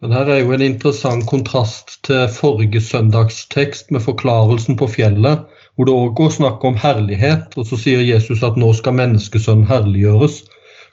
Men 0.04 0.12
her 0.12 0.28
er 0.28 0.42
jo 0.42 0.52
en 0.52 0.64
interessant 0.64 1.25
kontrast 1.30 1.97
til 2.04 2.26
forrige 2.28 2.83
søndagstekst 2.85 3.88
med 3.94 4.04
forklarelsen 4.04 4.76
på 4.76 4.90
fjellet, 4.99 5.47
hvor 5.75 5.88
det 5.88 5.94
òg 5.97 6.11
går 6.18 6.35
snakk 6.37 6.66
om 6.68 6.76
herlighet, 6.78 7.56
og 7.56 7.66
så 7.71 7.78
sier 7.80 8.04
Jesus 8.04 8.44
at 8.47 8.59
nå 8.61 8.68
skal 8.76 8.99
menneskesønnen 9.00 9.66
herliggjøres. 9.71 10.42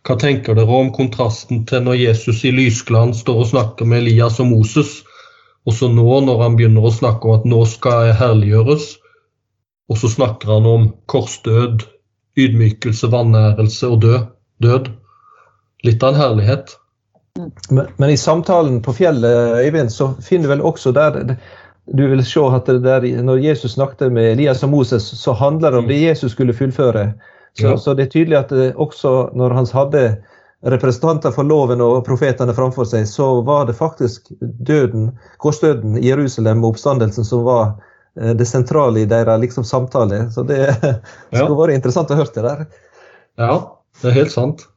Hva 0.07 0.17
tenker 0.17 0.57
dere 0.57 0.79
om 0.81 0.89
kontrasten 0.95 1.63
til 1.69 1.83
når 1.85 1.99
Jesus 1.99 2.41
i 2.47 2.51
lysglans 2.55 3.21
står 3.21 3.43
og 3.43 3.49
snakker 3.51 3.85
med 3.85 4.01
Elias 4.01 4.39
og 4.41 4.49
Moses, 4.49 5.01
og 5.65 5.77
så 5.77 5.91
nå 5.93 6.19
når 6.25 6.41
han 6.41 6.57
begynner 6.57 6.87
å 6.87 6.93
snakke 6.93 7.29
om 7.29 7.37
at 7.37 7.47
nå 7.49 7.61
skal 7.69 8.07
jeg 8.09 8.17
herliggjøres, 8.21 8.87
og 9.91 9.99
så 10.01 10.09
snakker 10.09 10.55
han 10.55 10.67
om 10.69 10.89
korsdød, 11.11 11.85
ydmykelse, 12.39 13.11
vanærelse 13.11 13.89
og 13.91 14.01
død. 14.05 14.29
død. 14.63 14.93
Litt 15.85 16.03
av 16.03 16.13
en 16.13 16.21
herlighet. 16.21 16.77
Men, 17.69 17.87
men, 17.97 18.09
i 18.09 18.17
samtalen 18.17 18.81
på 18.83 18.93
fjellet, 18.95 19.59
Øyvind, 19.65 19.91
så 19.91 20.13
finner 20.23 20.49
du 20.49 20.55
vel 20.55 20.63
også 20.67 20.91
der 20.95 21.35
du 21.97 22.03
vil 22.07 22.23
se 22.25 22.39
at 22.39 22.67
der, 22.67 23.21
Når 23.23 23.37
Jesus 23.37 23.71
snakket 23.71 24.11
med 24.11 24.31
Elias 24.31 24.63
og 24.63 24.69
Moses, 24.69 25.03
så 25.03 25.33
handler 25.33 25.71
det 25.71 25.79
om 25.79 25.87
det 25.87 26.01
Jesus 26.01 26.31
skulle 26.31 26.53
fullføre. 26.53 27.13
Så, 27.59 27.65
ja. 27.65 27.77
så 27.77 27.93
det 27.93 28.07
er 28.07 28.13
tydelig 28.13 28.37
at 28.39 28.51
eh, 28.55 28.75
også 28.79 29.31
når 29.37 29.55
han 29.57 29.69
hadde 29.73 30.03
representanter 30.61 31.33
for 31.33 31.47
loven 31.47 31.81
og 31.81 32.03
profetene 32.05 32.53
framfor 32.53 32.85
seg, 32.87 33.07
så 33.09 33.41
var 33.45 33.65
det 33.67 33.77
faktisk 33.79 34.29
døden, 34.39 35.09
korsdøden 35.41 35.97
i 35.97 36.05
Jerusalem 36.11 36.61
og 36.63 36.75
oppstandelsen 36.75 37.25
som 37.27 37.43
var 37.47 37.73
eh, 38.19 38.33
det 38.37 38.47
sentrale 38.49 39.03
i 39.03 39.09
deres 39.09 39.41
liksom, 39.41 39.65
samtale. 39.67 40.27
Så 40.31 40.45
det 40.47 40.63
skulle 41.33 41.57
vært 41.59 41.79
interessant 41.79 42.13
å 42.13 42.19
høre 42.21 42.35
det 42.35 42.45
der. 42.45 42.65
Ja, 43.41 43.55
det 44.01 44.11
er 44.11 44.19
helt 44.21 44.35
sant. 44.35 44.67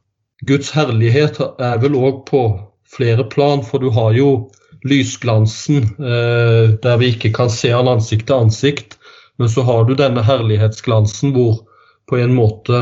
Guds 0.45 0.73
herlighet 0.75 1.39
er 1.39 1.79
vel 1.81 1.95
òg 1.95 2.25
på 2.27 2.47
flere 2.95 3.23
plan, 3.29 3.63
for 3.65 3.81
du 3.81 3.89
har 3.93 4.13
jo 4.17 4.49
lysglansen 4.85 5.85
eh, 5.97 6.75
der 6.81 6.99
vi 7.01 7.13
ikke 7.13 7.31
kan 7.33 7.49
se 7.49 7.71
han 7.73 7.89
ansikt 7.89 8.27
til 8.29 8.45
ansikt. 8.47 8.99
Men 9.37 9.49
så 9.51 9.65
har 9.67 9.85
du 9.85 9.95
denne 9.99 10.23
herlighetsglansen 10.23 11.33
hvor 11.35 11.61
på 12.09 12.19
en 12.21 12.33
måte 12.35 12.81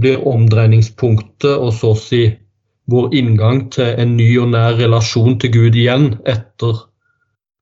blir 0.00 0.26
omdreiningspunktet 0.28 1.54
og 1.56 1.72
så 1.74 1.94
å 1.94 2.00
si 2.00 2.24
vår 2.90 3.14
inngang 3.18 3.64
til 3.74 3.96
en 3.98 4.14
ny 4.18 4.28
og 4.42 4.52
nær 4.52 4.76
relasjon 4.78 5.38
til 5.42 5.52
Gud 5.54 5.78
igjen 5.78 6.12
etter, 6.28 6.84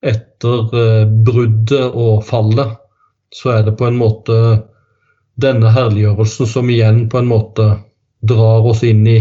etter 0.04 0.74
eh, 0.80 1.04
bruddet 1.26 1.94
og 1.94 2.24
fallet. 2.28 2.74
Så 3.34 3.54
er 3.54 3.64
det 3.66 3.76
på 3.78 3.88
en 3.88 3.96
måte 3.98 4.36
denne 5.40 5.72
herliggjørelsen 5.74 6.50
som 6.50 6.68
igjen 6.70 7.06
på 7.10 7.22
en 7.22 7.30
måte 7.30 7.70
drar 8.24 8.66
oss 8.68 8.84
inn 8.86 9.06
i 9.08 9.18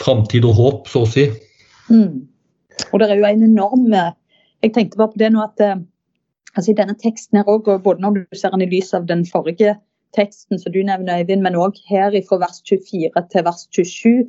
framtid 0.00 0.44
og 0.48 0.58
håp, 0.58 0.90
så 0.90 1.04
å 1.04 1.08
si. 1.08 1.28
Mm. 1.90 2.26
Og 2.90 3.00
det 3.00 3.08
er 3.10 3.20
jo 3.20 3.28
en 3.28 3.44
enorm 3.44 3.86
Jeg 4.60 4.72
tenkte 4.74 4.98
bare 5.00 5.12
på 5.12 5.20
det 5.20 5.30
nå 5.32 5.40
at 5.40 5.62
eh, 5.64 5.78
altså 6.56 6.72
i 6.72 6.78
denne 6.78 6.96
teksten 6.98 7.40
her 7.40 7.48
også, 7.48 7.78
både 7.84 8.02
når 8.04 8.18
du 8.18 8.38
ser 8.38 8.54
den 8.54 8.66
i 8.66 8.70
lys 8.70 8.92
av 8.96 9.06
den 9.08 9.24
forrige 9.26 9.76
teksten 10.16 10.58
som 10.58 10.72
du 10.74 10.80
nevner, 10.82 11.22
Øyvind, 11.22 11.44
men 11.46 11.58
òg 11.58 11.78
her 11.88 12.14
fra 12.26 12.40
vers 12.42 12.58
24 12.66 13.24
til 13.30 13.46
vers 13.46 13.66
27, 13.70 14.26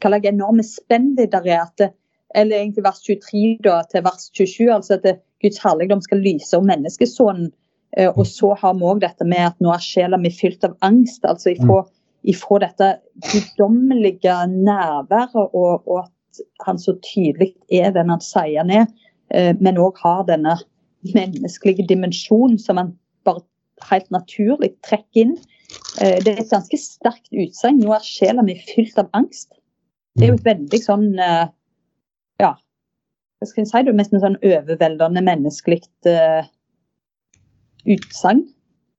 hva 0.00 0.12
slags 0.12 0.30
enorme 0.30 0.66
spennvidder 0.66 1.50
er 1.50 1.64
at 1.66 1.90
eller 2.34 2.58
egentlig 2.58 2.82
vers 2.82 3.02
23 3.06 3.58
da, 3.62 3.80
til 3.90 4.02
vers 4.02 4.30
27, 4.34 4.70
altså 4.74 4.96
at 4.96 5.04
det, 5.06 5.18
Guds 5.42 5.60
herligdom 5.62 6.00
skal 6.02 6.22
lyse 6.24 6.56
om 6.56 6.64
menneskesonen. 6.66 7.52
Eh, 7.98 8.08
og 8.10 8.26
så 8.26 8.54
har 8.58 8.74
vi 8.74 8.86
òg 8.90 9.02
dette 9.04 9.26
med 9.28 9.44
at 9.44 9.60
nå 9.62 9.70
er 9.70 9.82
sjela 9.82 10.18
mi 10.18 10.32
fylt 10.34 10.64
av 10.66 10.74
angst. 10.82 11.22
altså 11.24 11.52
ifra 11.54 11.82
mm 11.84 11.92
ifra 12.24 12.58
dette 12.58 12.90
guddommelige 13.32 14.34
nærværet, 14.48 15.34
og, 15.52 15.88
og, 15.88 15.98
at 16.04 16.40
han 16.66 16.78
så 16.78 16.96
tydelig 17.04 17.52
er 17.70 17.92
den 17.94 18.10
han 18.10 18.22
sier 18.24 18.62
han 18.62 18.72
er, 18.72 18.86
eh, 19.30 19.52
men 19.60 19.78
òg 19.78 20.00
har 20.02 20.24
denne 20.26 20.56
menneskelige 21.14 21.86
dimensjon 21.88 22.58
som 22.58 22.78
man 22.80 22.94
bare 23.26 23.44
helt 23.90 24.08
naturlig 24.14 24.72
trekker 24.86 25.24
inn. 25.24 25.34
Eh, 26.00 26.20
det 26.24 26.32
er 26.32 26.40
et 26.42 26.52
ganske 26.52 26.78
sterkt 26.80 27.30
utsagn. 27.32 27.82
Nå 27.82 27.92
er 27.96 28.06
sjela 28.06 28.44
mi 28.46 28.56
fylt 28.72 28.98
av 29.00 29.10
angst. 29.16 29.52
Det 30.14 30.26
er 30.26 30.32
jo 30.32 30.38
et 30.38 30.48
veldig 30.48 30.80
sånn 30.82 31.06
eh, 31.18 31.46
Ja, 32.42 32.54
hva 33.38 33.46
skal 33.50 33.62
jeg 33.62 33.70
si? 33.70 33.84
Det 33.86 33.92
er 33.92 33.98
nesten 33.98 34.22
sånn 34.22 34.40
overveldende 34.42 35.22
menneskelig 35.26 35.82
utsagn. 37.84 38.44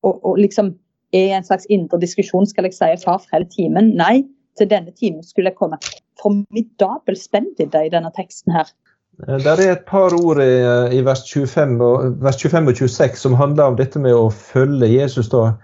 Og, 0.05 0.19
og 0.21 0.39
liksom 0.39 0.75
er 1.15 1.35
en 1.37 1.47
slags 1.47 1.67
indre 1.73 1.99
diskusjon. 2.01 2.47
Skal 2.47 2.67
jeg 2.67 2.77
si 2.77 2.91
far 3.03 3.23
hele 3.31 3.47
timen? 3.51 3.93
Nei, 3.97 4.23
til 4.59 4.69
denne 4.71 4.93
timen 4.95 5.23
skulle 5.23 5.51
jeg 5.51 5.59
komme. 5.59 5.79
Formidabel 6.21 7.17
spennvidde 7.19 7.85
i 7.85 7.91
denne 7.93 8.11
teksten 8.15 8.55
her. 8.55 8.69
Eh, 9.23 9.37
det 9.43 9.53
er 9.53 9.63
et 9.71 9.85
par 9.87 10.15
ord 10.17 10.41
i, 10.43 10.51
i 10.97 11.03
vers, 11.05 11.23
25 11.29 11.77
og, 11.83 12.19
vers, 12.23 12.41
25 12.41 12.71
og, 12.71 12.81
26 12.81 13.21
som 13.21 13.37
handler 13.39 13.71
om 13.71 13.79
dette 13.79 14.01
med 14.01 14.17
å 14.17 14.27
følge 14.29 14.91
Jesus. 14.91 15.31
da. 15.33 15.55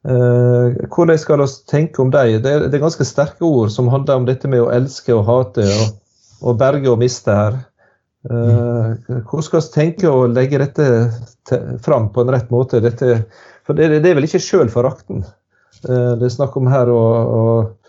Uh, 0.00 0.72
hvordan 0.88 1.18
skal 1.20 1.42
vi 1.42 1.46
tenke 1.68 2.00
om 2.00 2.08
dem? 2.12 2.38
Det, 2.40 2.52
det, 2.62 2.76
er 2.76 2.80
ganske 2.80 3.04
sterke 3.04 3.44
ord 3.44 3.68
som 3.68 3.90
handler 3.92 4.22
om 4.22 4.28
dette 4.28 4.48
med 4.48 4.62
å 4.62 4.70
elske 4.72 5.12
og 5.12 5.26
hate 5.28 5.66
og, 5.68 5.98
og 6.40 6.56
berge 6.60 6.88
og 6.88 7.02
miste 7.02 7.34
her. 7.36 7.58
Hvordan 8.20 9.44
skal 9.44 9.62
vi 9.62 9.72
tenke 9.72 10.08
å 10.08 10.26
legge 10.28 10.58
dette 10.60 10.86
fram 11.84 12.10
på 12.12 12.20
en 12.20 12.32
rett 12.32 12.50
måte? 12.52 12.82
Dette 12.84 13.22
for 13.70 13.78
det, 13.78 14.00
det 14.02 14.10
er 14.10 14.16
vel 14.18 14.26
ikke 14.26 14.42
sjølforakten 14.42 15.20
eh, 15.22 16.12
det 16.18 16.26
er 16.26 16.32
snakk 16.34 16.56
om 16.58 16.66
her. 16.72 16.90
Og, 16.90 17.34
og 17.38 17.79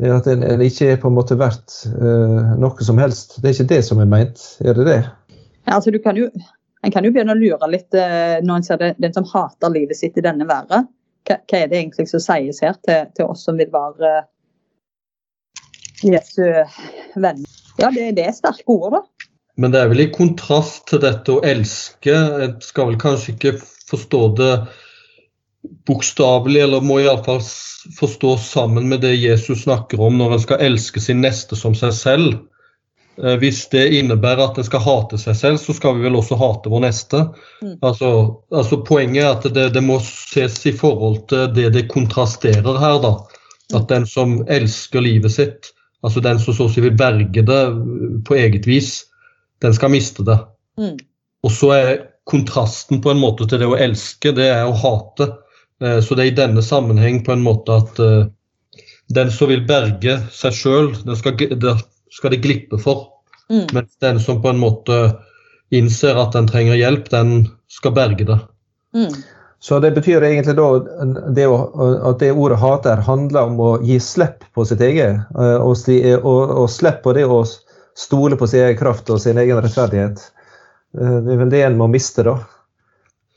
det 0.00 0.08
er 0.08 0.16
at 0.16 0.28
en, 0.32 0.42
en, 0.46 0.62
ikke 0.64 0.94
er 0.94 1.00
på 1.00 1.10
en 1.10 1.16
måte 1.18 1.36
verdt 1.36 1.82
uh, 1.92 2.54
noe 2.56 2.86
som 2.86 3.00
helst. 3.00 3.36
Det 3.40 3.50
er 3.50 3.56
ikke 3.58 3.72
det 3.74 3.82
som 3.84 4.00
er 4.00 4.08
meint, 4.08 4.40
er 4.64 4.78
det 4.78 4.86
det? 4.88 5.00
Ja, 5.66 5.76
altså 5.76 5.92
du 5.92 6.00
kan 6.00 6.16
jo, 6.16 6.30
En 6.80 6.92
kan 6.94 7.04
jo 7.04 7.12
begynne 7.12 7.34
å 7.36 7.36
lure 7.36 7.68
litt 7.68 7.92
uh, 7.92 8.40
når 8.40 8.54
en 8.54 8.64
ser 8.64 8.80
det, 8.80 8.94
den 9.04 9.12
som 9.12 9.28
hater 9.28 9.72
livet 9.74 9.98
sitt 9.98 10.16
i 10.16 10.24
denne 10.24 10.46
verden. 10.48 10.88
Hva, 11.28 11.36
hva 11.44 11.58
er 11.58 11.68
det 11.68 11.82
egentlig 11.82 12.08
som 12.08 12.22
sies 12.24 12.62
her 12.64 12.78
til, 12.88 13.10
til 13.18 13.28
oss 13.28 13.44
som 13.44 13.60
vil 13.60 13.68
være 13.74 14.14
uh, 14.24 14.28
Jesu 16.08 16.46
venner? 17.20 17.58
Ja, 17.76 17.92
det, 17.92 18.14
det 18.16 18.24
er 18.24 18.36
sterke 18.36 18.72
ord, 18.72 18.96
da. 18.96 19.28
Men 19.60 19.74
det 19.74 19.82
er 19.82 19.90
vel 19.92 20.06
i 20.06 20.12
kontrast 20.14 20.86
til 20.88 21.02
dette 21.04 21.34
å 21.34 21.42
elske. 21.44 22.14
Jeg 22.14 22.54
skal 22.64 22.88
vel 22.88 23.00
kanskje 23.02 23.34
ikke 23.34 23.58
forstå 23.90 24.22
det 24.38 24.52
bokstavelig, 25.86 26.60
eller 26.62 26.84
må 26.84 27.00
iallfall 27.00 27.42
forstås 27.98 28.50
sammen 28.52 28.88
med 28.88 29.00
det 29.04 29.14
Jesus 29.14 29.64
snakker 29.66 30.00
om 30.00 30.18
når 30.20 30.36
en 30.36 30.44
skal 30.46 30.64
elske 30.64 31.02
sin 31.02 31.20
neste 31.24 31.56
som 31.58 31.74
seg 31.76 31.92
selv. 31.96 32.38
Eh, 33.22 33.36
hvis 33.40 33.66
det 33.72 33.88
innebærer 33.98 34.46
at 34.46 34.60
en 34.60 34.66
skal 34.66 34.84
hate 34.84 35.18
seg 35.20 35.36
selv, 35.36 35.60
så 35.60 35.74
skal 35.76 35.98
vi 35.98 36.06
vel 36.06 36.16
også 36.20 36.38
hate 36.40 36.72
vår 36.72 36.84
neste. 36.86 37.24
Mm. 37.60 37.76
Altså, 37.76 38.12
altså, 38.54 38.80
Poenget 38.86 39.24
er 39.24 39.34
at 39.34 39.50
det, 39.54 39.66
det, 39.76 39.84
må 39.84 39.98
ses 40.04 40.56
i 40.66 40.72
forhold 40.76 41.26
til 41.32 41.50
det 41.56 41.70
det 41.76 41.88
kontrasterer 41.92 42.80
her. 42.80 43.00
da. 43.02 43.14
At 43.76 43.90
den 43.92 44.06
som 44.08 44.40
elsker 44.48 45.04
livet 45.04 45.36
sitt, 45.36 45.74
altså 46.02 46.22
den 46.24 46.40
som 46.40 46.56
så 46.56 46.66
å 46.66 46.72
si 46.72 46.82
vil 46.82 46.96
berge 46.96 47.44
det 47.46 47.60
på 48.26 48.38
eget 48.38 48.66
vis, 48.66 49.04
den 49.60 49.76
skal 49.76 49.92
miste 49.92 50.24
det. 50.26 50.38
Mm. 50.80 50.96
Og 51.44 51.52
så 51.52 51.74
er 51.76 51.92
kontrasten 52.30 53.00
på 53.02 53.12
en 53.12 53.20
måte 53.20 53.46
til 53.48 53.60
det 53.60 53.68
å 53.68 53.78
elske, 53.78 54.32
det 54.36 54.48
er 54.52 54.64
å 54.68 54.76
hate. 54.76 55.28
Eh, 55.84 56.00
så 56.04 56.16
det 56.16 56.24
er 56.24 56.32
i 56.32 56.36
denne 56.42 56.64
sammenheng 56.64 57.22
på 57.24 57.34
en 57.34 57.44
måte 57.44 57.78
at 57.82 58.00
uh, 58.02 58.28
den 59.10 59.32
som 59.34 59.50
vil 59.50 59.64
berge 59.66 60.18
seg 60.34 60.54
sjøl, 60.54 60.92
skal, 61.18 61.36
det 61.36 61.74
skal 62.14 62.34
det 62.34 62.42
glippe 62.44 62.78
for. 62.82 63.08
Mm. 63.50 63.66
Mens 63.74 63.96
den 64.02 64.20
som 64.22 64.42
på 64.42 64.52
en 64.52 64.62
måte 64.62 65.00
innser 65.74 66.18
at 66.18 66.34
den 66.36 66.48
trenger 66.50 66.78
hjelp, 66.78 67.10
den 67.10 67.48
skal 67.70 67.94
berge 67.96 68.26
det. 68.26 68.38
Mm. 68.94 69.14
Så 69.60 69.76
det 69.82 69.90
betyr 69.92 70.24
egentlig 70.24 70.54
da 70.56 70.68
det 71.36 71.44
å, 71.50 71.56
at 72.08 72.22
det 72.22 72.30
ordet 72.32 72.58
'hater' 72.62 73.02
handler 73.04 73.50
om 73.50 73.58
å 73.60 73.72
gi 73.84 73.98
slipp 74.00 74.46
på 74.54 74.64
sitt 74.64 74.80
eget. 74.80 75.20
Eh, 75.36 75.58
og, 75.60 75.76
og, 76.22 76.54
og 76.62 76.70
slipp 76.72 77.02
på 77.04 77.12
det 77.16 77.26
å, 77.28 77.42
stole 78.00 78.36
på 78.36 78.46
sin 78.46 78.64
egen 78.64 78.78
kraft 78.78 79.10
og 79.10 79.20
sin 79.20 79.38
egen 79.38 79.60
rettferdighet. 79.60 80.22
Eh, 80.96 81.16
det 81.26 81.34
er 81.34 81.42
vel 81.42 81.52
det 81.52 81.62
en 81.66 81.78
må 81.80 81.90
miste, 81.90 82.24
da. 82.26 82.38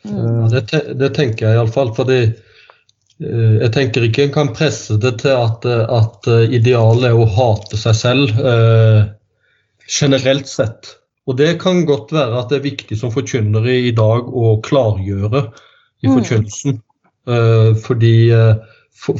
Ja, 0.03 0.47
det, 0.51 0.81
det, 0.99 1.09
tenker 1.15 1.47
jeg 1.47 1.59
iallfall. 1.59 1.93
Fordi 1.95 2.19
eh, 2.23 3.53
jeg 3.61 3.71
tenker 3.75 4.07
ikke 4.07 4.27
en 4.27 4.35
kan 4.35 4.53
presse 4.55 4.99
det 5.01 5.15
til 5.23 5.35
at, 5.35 5.65
at 5.67 6.31
idealet 6.49 7.09
er 7.11 7.19
å 7.19 7.29
hate 7.37 7.79
seg 7.79 7.99
selv 7.99 8.43
eh, 8.43 9.03
generelt 9.87 10.49
sett. 10.49 10.97
Og 11.27 11.37
det 11.39 11.55
kan 11.61 11.85
godt 11.87 12.11
være 12.11 12.39
at 12.39 12.51
det 12.51 12.59
er 12.59 12.67
viktig 12.67 12.97
som 12.99 13.13
forkynner 13.13 13.67
i 13.71 13.93
dag 13.95 14.27
å 14.27 14.57
klargjøre 14.65 15.45
i 16.03 16.09
mm. 16.09 16.15
forkynnelsen. 16.17 16.79
Mm. 16.79 16.81
Eh, 17.33 17.69
fordi 17.79 18.15
eh, 18.35 18.55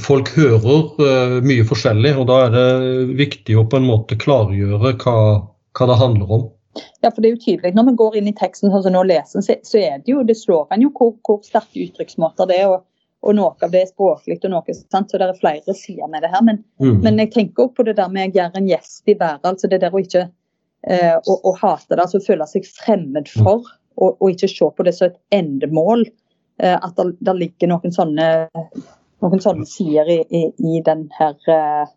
folk 0.04 0.34
hører 0.36 1.06
eh, 1.08 1.38
mye 1.46 1.68
forskjellig, 1.68 2.16
og 2.20 2.28
da 2.28 2.40
er 2.48 2.56
det 2.58 3.16
viktig 3.20 3.56
å 3.60 3.68
på 3.70 3.80
en 3.80 3.88
måte 3.88 4.20
klargjøre 4.20 4.96
hva, 5.00 5.18
hva 5.78 5.90
det 5.92 6.00
handler 6.02 6.36
om. 6.40 6.46
Ja, 7.02 7.12
for 7.12 7.22
det 7.22 7.30
er 7.30 7.36
jo 7.36 7.44
tydelig. 7.44 7.74
Når 7.76 7.90
vi 7.90 7.96
går 8.02 8.18
inn 8.20 8.30
i 8.32 8.36
teksten 8.38 8.72
sånn 8.74 8.86
som 8.86 8.96
nå 8.96 9.04
leser, 9.06 9.44
så, 9.46 9.58
så 9.66 9.82
er 9.82 10.02
det 10.02 10.14
jo, 10.14 10.24
det 10.26 10.38
slår 10.40 10.74
en 10.74 10.86
jo 10.86 10.90
hvor, 10.96 11.14
hvor 11.26 11.44
sterke 11.46 11.86
uttrykksmåter 11.86 12.50
det 12.50 12.60
er. 12.64 12.72
Og, 12.72 12.88
og, 13.24 13.36
noe 13.38 13.54
av 13.54 13.74
det 13.74 13.84
er 13.84 13.92
språklig, 13.92 14.40
og 14.44 14.52
noe 14.52 14.78
sant, 14.78 15.12
så 15.12 15.20
det 15.22 15.30
er 15.30 15.40
flere 15.40 15.76
sider 15.78 16.10
med 16.12 16.26
det 16.26 16.32
her. 16.34 16.44
Men, 16.46 16.64
mm. 16.82 16.98
men 17.06 17.22
jeg 17.22 17.34
tenker 17.36 17.68
også 17.68 17.78
på 17.80 17.88
det 17.90 17.98
der 18.00 18.12
med 18.14 18.34
å 18.34 18.42
gjøre 18.42 18.62
en 18.62 18.72
gjest 18.72 19.14
i 19.14 19.18
været. 19.20 19.46
altså 19.52 19.70
det 19.72 19.80
der 19.84 19.94
å 19.94 20.02
ikke 20.02 20.26
eh, 20.26 21.16
å, 21.16 21.38
å, 21.38 21.56
hate 21.62 21.96
det, 21.96 22.02
altså 22.04 22.24
føle 22.26 22.50
seg 22.50 22.68
fremmed 22.68 23.30
for, 23.32 23.70
og, 23.94 24.18
og, 24.18 24.28
ikke 24.34 24.50
se 24.52 24.70
på 24.76 24.86
det 24.88 24.96
som 24.98 25.12
et 25.12 25.40
endemål. 25.40 26.08
Eh, 26.62 26.76
at 26.76 26.98
det, 26.98 27.38
ligger 27.38 27.72
noen 27.72 27.94
sånne, 27.94 28.28
noen 29.24 29.42
sånne 29.42 29.66
sider 29.70 30.10
i, 30.10 30.20
i, 30.30 30.46
i 30.74 30.82
den 30.86 31.08
her 31.18 31.38
eh, 31.54 31.96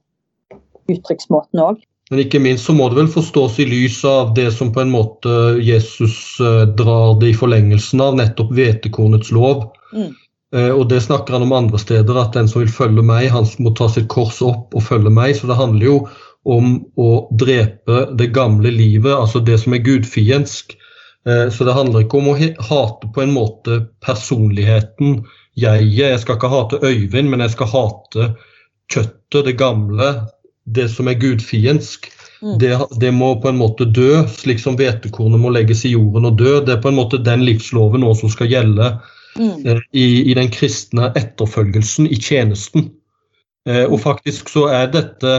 uttrykksmåten 0.93 1.65
òg. 1.65 1.83
Men 2.11 2.23
ikke 2.23 2.39
minst 2.43 2.69
så 2.69 2.75
må 2.77 2.87
det 2.91 3.01
vel 3.01 3.09
forstås 3.11 3.59
i 3.63 3.67
lys 3.67 3.99
av 4.07 4.31
det 4.37 4.51
som 4.55 4.71
på 4.75 4.85
en 4.85 4.93
måte 4.93 5.31
Jesus 5.65 6.39
eh, 6.39 6.63
drar 6.79 7.17
det 7.21 7.33
i 7.33 7.39
forlengelsen 7.39 8.03
av, 8.05 8.15
nettopp 8.21 8.53
hvetekornets 8.55 9.33
lov. 9.35 9.65
Mm. 9.91 10.13
Eh, 10.55 10.71
og 10.71 10.87
det 10.93 11.03
snakker 11.03 11.35
han 11.35 11.49
om 11.49 11.57
andre 11.57 11.81
steder, 11.83 12.21
at 12.21 12.37
den 12.39 12.47
som 12.51 12.63
vil 12.63 12.71
følge 12.71 13.03
meg, 13.03 13.27
han 13.35 13.49
må 13.59 13.75
ta 13.75 13.91
sitt 13.91 14.07
kors 14.13 14.39
opp 14.45 14.77
og 14.77 14.87
følge 14.87 15.11
meg. 15.11 15.35
Så 15.35 15.51
det 15.51 15.59
handler 15.59 15.89
jo 15.89 15.99
om 16.47 16.77
å 16.95 17.11
drepe 17.35 18.05
det 18.15 18.31
gamle 18.35 18.71
livet, 18.71 19.11
altså 19.11 19.43
det 19.43 19.59
som 19.65 19.75
er 19.75 19.83
gudfiendsk. 19.87 20.77
Eh, 21.27 21.49
så 21.51 21.67
det 21.67 21.75
handler 21.75 22.07
ikke 22.07 22.21
om 22.21 22.31
å 22.31 22.39
hate 22.39 23.11
på 23.11 23.25
en 23.25 23.35
måte 23.35 23.81
personligheten, 24.07 25.25
jeget. 25.59 26.13
Jeg 26.13 26.23
skal 26.23 26.39
ikke 26.39 26.53
hate 26.53 26.83
Øyvind, 26.85 27.33
men 27.33 27.43
jeg 27.43 27.57
skal 27.57 27.73
hate 27.73 28.31
kjøttet, 28.93 29.43
det 29.49 29.57
gamle, 29.59 30.13
det 30.67 30.89
som 30.91 31.09
er 31.09 31.19
gudfiendsk, 31.21 32.09
mm. 32.43 32.59
det, 32.59 32.73
det, 33.01 33.13
må 33.15 33.35
på 33.41 33.51
en 33.51 33.61
måte 33.61 33.87
dø, 33.87 34.25
slik 34.31 34.61
som 34.63 34.77
hvetekornet 34.79 35.41
må 35.41 35.53
legges 35.55 35.85
i 35.87 35.95
jorden 35.95 36.29
og 36.29 36.39
dø. 36.41 36.59
Det 36.67 36.77
er 36.77 36.83
på 36.83 36.91
en 36.91 36.99
måte 36.99 37.23
den 37.23 37.45
livsloven 37.47 38.03
nå 38.05 38.13
som 38.19 38.33
skal 38.33 38.51
gjelde 38.51 38.93
mm. 39.39 39.67
eh, 39.67 39.83
i, 39.93 40.07
i, 40.31 40.35
den 40.39 40.51
kristne 40.53 41.13
etterfølgelsen, 41.19 42.11
i 42.11 42.19
tjenesten. 42.19 42.91
Eh, 43.69 43.85
og 43.87 44.01
faktisk 44.03 44.51
så 44.53 44.69
er 44.75 44.91
dette 44.95 45.39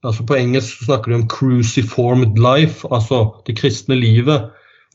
altså 0.00 0.24
På 0.24 0.32
engelsk 0.32 0.86
snakker 0.86 1.12
de 1.12 1.16
om 1.18 1.26
'cruciformed 1.28 2.38
life', 2.40 2.88
altså 2.88 3.34
det 3.44 3.58
kristne 3.58 3.98
livet. 4.00 4.46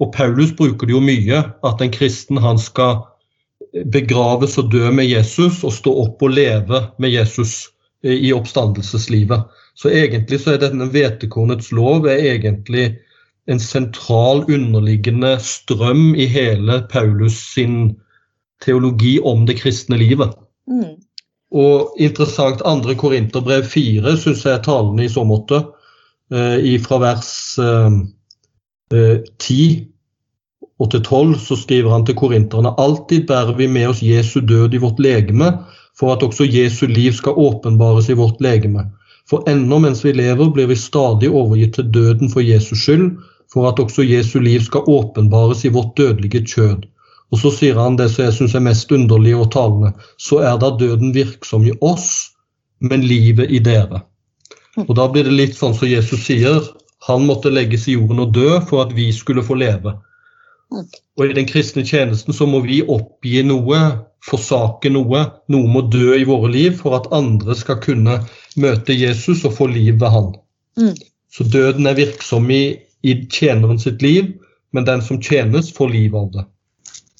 Og 0.01 0.09
Paulus 0.15 0.49
bruker 0.57 0.89
det 0.89 0.95
jo 0.95 0.99
mye, 0.99 1.43
at 1.61 1.81
en 1.81 1.91
kristen 1.93 2.39
han 2.41 2.57
skal 2.57 3.03
begraves 3.91 4.57
og 4.57 4.71
dø 4.71 4.89
med 4.91 5.05
Jesus 5.05 5.63
og 5.63 5.73
stå 5.75 5.93
opp 6.05 6.23
og 6.23 6.33
leve 6.35 6.81
med 6.97 7.13
Jesus 7.13 7.67
eh, 8.03 8.17
i 8.17 8.33
oppstandelseslivet. 8.33 9.45
Så 9.75 9.91
egentlig 9.91 10.39
så 10.41 10.55
er 10.55 10.61
denne 10.63 10.87
hvetekornets 10.91 11.71
lov 11.75 12.07
er 12.07 12.23
egentlig 12.31 12.85
en 13.51 13.59
sentral 13.61 14.45
underliggende 14.49 15.35
strøm 15.43 16.15
i 16.15 16.25
hele 16.31 16.81
Paulus 16.91 17.37
sin 17.53 17.95
teologi 18.63 19.17
om 19.19 19.45
det 19.45 19.59
kristne 19.59 19.99
livet. 19.99 20.33
Mm. 20.67 20.95
Og 21.55 21.95
interessant, 22.01 22.63
andre 22.65 22.95
Korinterbrev 22.97 23.67
4 23.69 24.15
syns 24.17 24.45
jeg 24.45 24.57
er 24.57 24.63
talende 24.65 25.05
i 25.05 25.11
så 25.11 25.23
måte. 25.27 25.61
Eh, 26.33 26.79
fra 26.81 26.97
vers 27.03 27.29
ti 28.89 28.95
10 28.95 29.59
eh, 29.59 29.83
og 30.79 30.89
til 30.91 31.03
12 31.03 31.35
så 31.39 31.55
skriver 31.55 31.93
han 31.93 32.03
til 32.05 32.17
korinterne 32.19 32.73
alltid 32.81 33.27
bærer 33.29 33.55
vi 33.55 33.67
med 33.71 33.87
oss 33.93 34.01
Jesu 34.03 34.41
død 34.41 34.73
i 34.73 34.81
vårt 34.83 34.99
legeme, 34.99 35.51
for 35.95 36.11
at 36.11 36.23
også 36.23 36.43
Jesu 36.43 36.85
liv 36.91 37.13
skal 37.15 37.37
åpenbares 37.39 38.09
i 38.09 38.17
vårt 38.19 38.41
legeme. 38.43 38.89
For 39.29 39.43
ennå 39.49 39.79
mens 39.81 40.03
vi 40.05 40.13
lever, 40.13 40.51
blir 40.53 40.67
vi 40.69 40.77
stadig 40.77 41.31
overgitt 41.31 41.75
til 41.79 41.89
døden 41.93 42.29
for 42.29 42.45
Jesus 42.45 42.83
skyld, 42.85 43.07
for 43.53 43.69
at 43.69 43.79
også 43.81 44.05
Jesu 44.05 44.39
liv 44.39 44.61
skal 44.65 44.85
åpenbares 44.91 45.63
i 45.65 45.71
vårt 45.73 45.95
dødelige 45.97 46.43
kjød. 46.45 46.85
Og 47.33 47.41
så 47.41 47.51
sier 47.51 47.79
han 47.81 47.97
det 47.97 48.11
som 48.13 48.27
jeg 48.27 48.35
syns 48.37 48.55
er 48.55 48.65
mest 48.67 48.91
underlig 48.93 49.33
og 49.35 49.49
talende. 49.55 49.93
Så 50.21 50.43
er 50.45 50.59
da 50.61 50.69
døden 50.77 51.13
virksom 51.15 51.65
i 51.65 51.73
oss, 51.81 52.35
men 52.79 53.05
livet 53.05 53.49
i 53.49 53.61
dere. 53.65 54.03
Og 54.85 54.93
da 54.99 55.07
blir 55.09 55.25
det 55.25 55.33
litt 55.33 55.57
sånn 55.57 55.73
som 55.77 55.89
Jesus 55.89 56.25
sier. 56.27 56.61
Han 57.07 57.25
måtte 57.25 57.53
legges 57.53 57.87
i 57.87 57.95
jorden 57.95 58.21
og 58.27 58.33
dø 58.35 58.59
for 58.69 58.85
at 58.85 58.93
vi 58.93 59.09
skulle 59.15 59.43
få 59.45 59.57
leve. 59.57 59.95
Og 60.73 61.25
i 61.25 61.35
den 61.35 61.47
kristne 61.47 61.85
tjenesten 61.85 62.35
så 62.35 62.47
må 62.49 62.61
vi 62.65 62.81
oppgi 62.81 63.43
noe, 63.45 63.81
forsake 64.25 64.89
noe. 64.91 65.21
Noe 65.53 65.71
må 65.71 65.85
dø 65.93 66.15
i 66.17 66.25
våre 66.27 66.49
liv 66.51 66.79
for 66.79 66.97
at 66.97 67.11
andre 67.15 67.55
skal 67.57 67.79
kunne 67.83 68.19
møte 68.59 68.95
Jesus 68.97 69.45
og 69.45 69.55
få 69.59 69.69
liv 69.71 69.99
ved 70.01 70.11
han. 70.11 70.33
Mm. 70.81 70.95
Så 71.31 71.45
døden 71.51 71.87
er 71.87 71.97
virksom 71.99 72.49
i, 72.51 72.63
i 73.05 73.15
tjeneren 73.31 73.79
sitt 73.79 74.03
liv, 74.03 74.33
men 74.75 74.87
den 74.87 75.03
som 75.05 75.21
tjenes, 75.21 75.71
får 75.73 75.91
liv 75.93 76.15
av 76.17 76.31
det. 76.33 76.45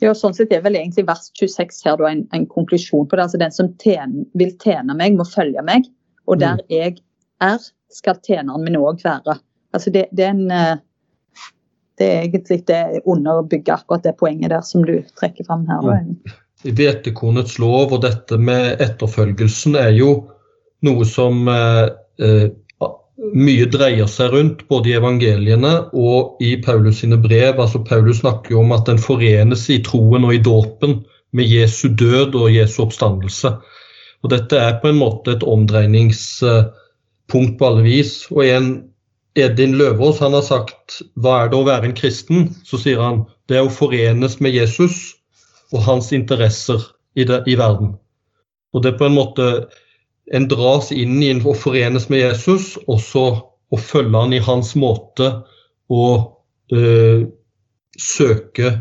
Ja, 0.04 0.12
sånn 0.18 0.36
sett 0.36 0.52
er 0.52 0.64
vel 0.66 0.76
egentlig 0.76 1.06
vers 1.08 1.30
26 1.40 1.86
her 1.88 2.00
da 2.02 2.10
en, 2.10 2.26
en 2.36 2.48
konklusjon 2.52 3.08
på 3.08 3.16
det. 3.16 3.28
Altså 3.28 3.40
Den 3.40 3.54
som 3.56 3.72
tjener, 3.80 4.26
vil 4.36 4.52
tjene 4.60 4.96
meg, 4.98 5.16
må 5.16 5.28
følge 5.28 5.64
meg. 5.64 5.88
Og 6.28 6.42
der 6.42 6.60
mm. 6.60 6.66
jeg 6.74 6.98
er, 7.44 7.64
skal 7.94 8.20
tjeneren 8.26 8.66
min 8.66 8.80
òg 8.80 9.04
være. 9.06 9.38
Altså 9.76 9.92
det, 9.92 10.08
det, 10.16 10.28
er 10.28 10.36
en, 10.36 10.52
eh, 10.52 10.82
det 12.00 12.08
er 12.12 12.26
egentlig 12.26 12.60
det 12.68 13.02
underbygger 13.06 13.78
akkurat 13.78 14.04
det 14.04 14.18
poenget 14.20 14.52
der 14.52 14.64
som 14.68 14.84
du 14.86 14.98
trekker 15.20 15.48
fram 15.48 15.66
her. 15.70 15.90
Ja. 15.90 16.00
Hvetekornets 16.66 17.60
lov 17.62 17.94
og 17.94 18.02
dette 18.04 18.38
med 18.42 18.82
etterfølgelsen 18.82 19.76
er 19.80 19.92
jo 19.96 20.12
noe 20.86 21.06
som 21.08 21.48
eh, 21.52 21.88
eh, 22.20 22.48
mye 23.36 23.66
dreier 23.72 24.08
seg 24.12 24.34
rundt, 24.34 24.66
både 24.68 24.92
i 24.92 24.98
evangeliene 24.98 25.74
og 25.96 26.42
i 26.44 26.56
Paulus 26.64 27.00
sine 27.04 27.18
brev. 27.22 27.60
Altså 27.62 27.80
Paulus 27.86 28.20
snakker 28.24 28.56
jo 28.56 28.64
om 28.64 28.72
at 28.76 28.86
den 28.90 29.00
forenes 29.02 29.70
i 29.72 29.82
troen 29.86 30.26
og 30.28 30.36
i 30.36 30.44
dåpen 30.44 30.92
med 31.36 31.52
Jesu 31.52 31.88
død 31.90 32.36
og 32.36 32.54
Jesu 32.54 32.84
oppstandelse. 32.86 33.50
Og 34.24 34.32
Dette 34.34 34.56
er 34.58 34.80
på 34.82 34.88
en 34.90 35.00
måte 35.00 35.32
et 35.36 35.44
omdreiningspunkt 35.46 37.58
på 37.60 37.70
alle 37.70 37.84
vis. 37.86 38.32
Og 38.34 38.46
en 38.48 38.70
Edin 39.36 39.76
Løvaas 39.76 40.22
han 40.24 40.36
har 40.38 40.46
sagt 40.48 41.02
hva 41.20 41.42
er 41.44 41.52
det 41.52 41.58
å 41.60 41.68
være 41.68 41.90
en 41.90 41.98
kristen? 41.98 42.50
Så 42.64 42.80
sier 42.80 43.02
han 43.04 43.26
det 43.50 43.60
er 43.60 43.68
å 43.68 43.74
forenes 43.74 44.40
med 44.44 44.56
Jesus 44.56 45.16
og 45.74 45.84
hans 45.88 46.12
interesser 46.16 46.80
i, 47.16 47.26
det, 47.28 47.44
i 47.48 47.58
verden. 47.60 47.96
Og 48.76 48.84
det 48.84 48.94
er 48.94 49.00
på 49.00 49.10
en 49.10 49.18
måte 49.18 49.50
en 50.34 50.48
dras 50.50 50.92
inn 50.96 51.20
i 51.22 51.34
og 51.38 51.58
forenes 51.60 52.08
med 52.10 52.24
Jesus, 52.24 52.76
og 52.88 53.00
så 53.04 53.26
å 53.70 53.80
følge 53.82 54.18
han 54.18 54.34
i 54.34 54.42
hans 54.44 54.74
måte 54.80 55.30
å 55.92 56.06
øh, 56.74 57.26
søke 58.00 58.72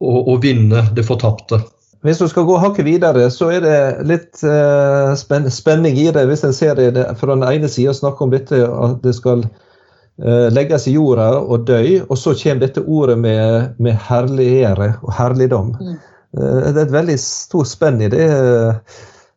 og 0.00 0.38
vinne 0.40 0.86
det 0.96 1.04
fortapte. 1.04 1.60
Hvis 2.06 2.20
du 2.20 2.28
skal 2.30 2.46
gå 2.48 2.56
hakket 2.62 2.86
videre, 2.86 3.26
så 3.32 3.50
er 3.52 3.64
det 3.64 3.78
litt 4.08 4.40
uh, 4.46 5.12
spenning 5.52 5.98
i 6.00 6.06
det. 6.14 6.22
Hvis 6.30 6.46
en 6.48 6.54
ser 6.56 6.78
det 6.80 7.04
fra 7.20 7.34
den 7.34 7.44
ene 7.44 7.68
sida 7.68 7.92
snakker 7.96 8.24
om 8.24 8.32
dette 8.32 8.62
at 8.64 9.02
det 9.04 9.12
skal 9.18 9.44
uh, 9.44 10.48
legges 10.48 10.88
i 10.88 10.94
jorda 10.96 11.28
og 11.42 11.68
dø, 11.68 11.82
og 12.06 12.16
så 12.16 12.32
kommer 12.40 12.64
dette 12.64 12.86
ordet 12.86 13.18
med, 13.20 13.76
med 13.78 14.00
herligere 14.08 14.94
og 15.02 15.12
herligdom. 15.18 15.74
Mm. 15.76 16.00
Uh, 16.38 16.58
det 16.70 16.76
er 16.78 16.84
et 16.86 16.98
veldig 16.98 17.18
stort 17.20 17.68
spenn 17.68 18.00
i 18.00 18.12
det. 18.12 18.28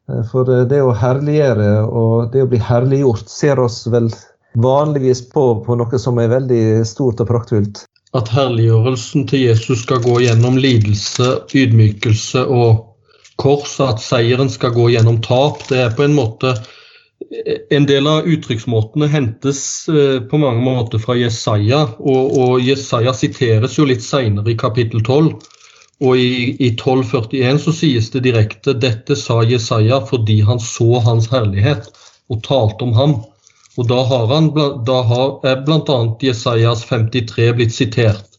Eh, 0.10 0.24
for 0.32 0.50
eh, 0.52 0.66
det 0.68 0.82
å 0.84 0.94
herliggjøre 0.98 1.72
og 1.88 2.32
det 2.34 2.44
å 2.44 2.52
bli 2.52 2.60
herliggjort 2.62 3.32
ser 3.32 3.62
oss 3.64 3.84
vel 3.92 4.12
vanligvis 4.64 5.24
på, 5.32 5.46
på 5.66 5.78
noe 5.80 6.00
som 6.00 6.20
er 6.22 6.32
veldig 6.34 6.64
stort 6.88 7.24
og 7.24 7.30
praktfullt. 7.32 7.86
At 8.14 8.30
herliggjørelsen 8.30 9.28
til 9.30 9.48
Jesus 9.48 9.84
skal 9.88 10.04
gå 10.04 10.20
gjennom 10.22 10.58
lidelse, 10.62 11.30
ydmykelse 11.56 12.44
og 12.46 12.84
kors, 13.42 13.80
at 13.82 14.02
seieren 14.04 14.52
skal 14.54 14.76
gå 14.76 14.92
gjennom 14.94 15.18
tap, 15.26 15.64
det 15.70 15.82
er 15.82 15.96
på 15.98 16.06
en 16.08 16.18
måte 16.18 16.56
En 17.72 17.86
del 17.88 18.06
av 18.12 18.26
uttrykksmåtene 18.28 19.08
hentes 19.08 19.60
eh, 19.88 20.18
på 20.28 20.38
mange 20.38 20.60
måter 20.62 21.00
fra 21.00 21.16
Jesaja, 21.16 21.80
og, 21.98 22.34
og 22.36 22.62
Jesaja 22.62 23.14
siteres 23.16 23.78
jo 23.80 23.86
litt 23.88 24.04
seinere 24.04 24.52
i 24.52 24.58
kapittel 24.60 25.00
12. 25.00 25.30
Og 26.04 26.20
i, 26.20 26.52
i 26.60 26.74
1241 26.74 27.62
så 27.64 27.74
sies 27.76 28.10
det 28.12 28.26
direkte 28.28 28.76
dette 28.76 29.16
sa 29.16 29.40
Jesaja 29.48 30.02
fordi 30.10 30.42
han 30.44 30.60
så 30.60 31.00
hans 31.06 31.30
herlighet 31.32 31.88
og 32.30 32.44
talte 32.44 32.90
om 32.90 32.94
ham. 32.98 33.16
Og 33.78 33.88
da 33.90 34.04
har, 34.06 34.28
han, 34.30 34.52
da 34.86 35.00
har 35.10 35.64
bl.a. 35.66 35.98
Jesajas 36.22 36.84
53 36.90 37.48
blitt 37.58 37.74
sitert, 37.74 38.38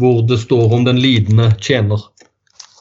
hvor 0.00 0.22
det 0.28 0.40
står 0.40 0.72
om 0.72 0.86
den 0.88 1.00
lidende 1.02 1.50
tjener, 1.60 2.00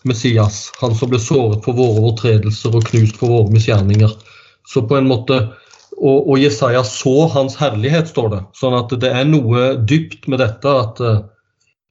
Messias, 0.07 0.69
han 0.79 0.93
som 0.95 1.11
ble 1.11 1.19
såret 1.19 1.65
for 1.65 1.75
våre 1.75 1.99
overtredelser 1.99 2.77
og 2.77 2.85
knust 2.87 3.17
for 3.19 3.33
våre 3.33 3.51
misgjerninger. 3.51 4.13
Så 4.69 4.85
på 4.87 4.95
en 4.95 5.09
måte, 5.09 5.41
og, 5.97 6.29
og 6.29 6.39
Jesaja 6.39 6.85
så 6.87 7.27
hans 7.33 7.57
herlighet, 7.59 8.07
står 8.07 8.31
det. 8.31 8.39
Sånn 8.55 8.77
at 8.77 8.95
det 9.01 9.11
er 9.11 9.27
noe 9.27 9.73
dypt 9.83 10.29
med 10.31 10.39
dette 10.39 10.71
at, 10.85 11.03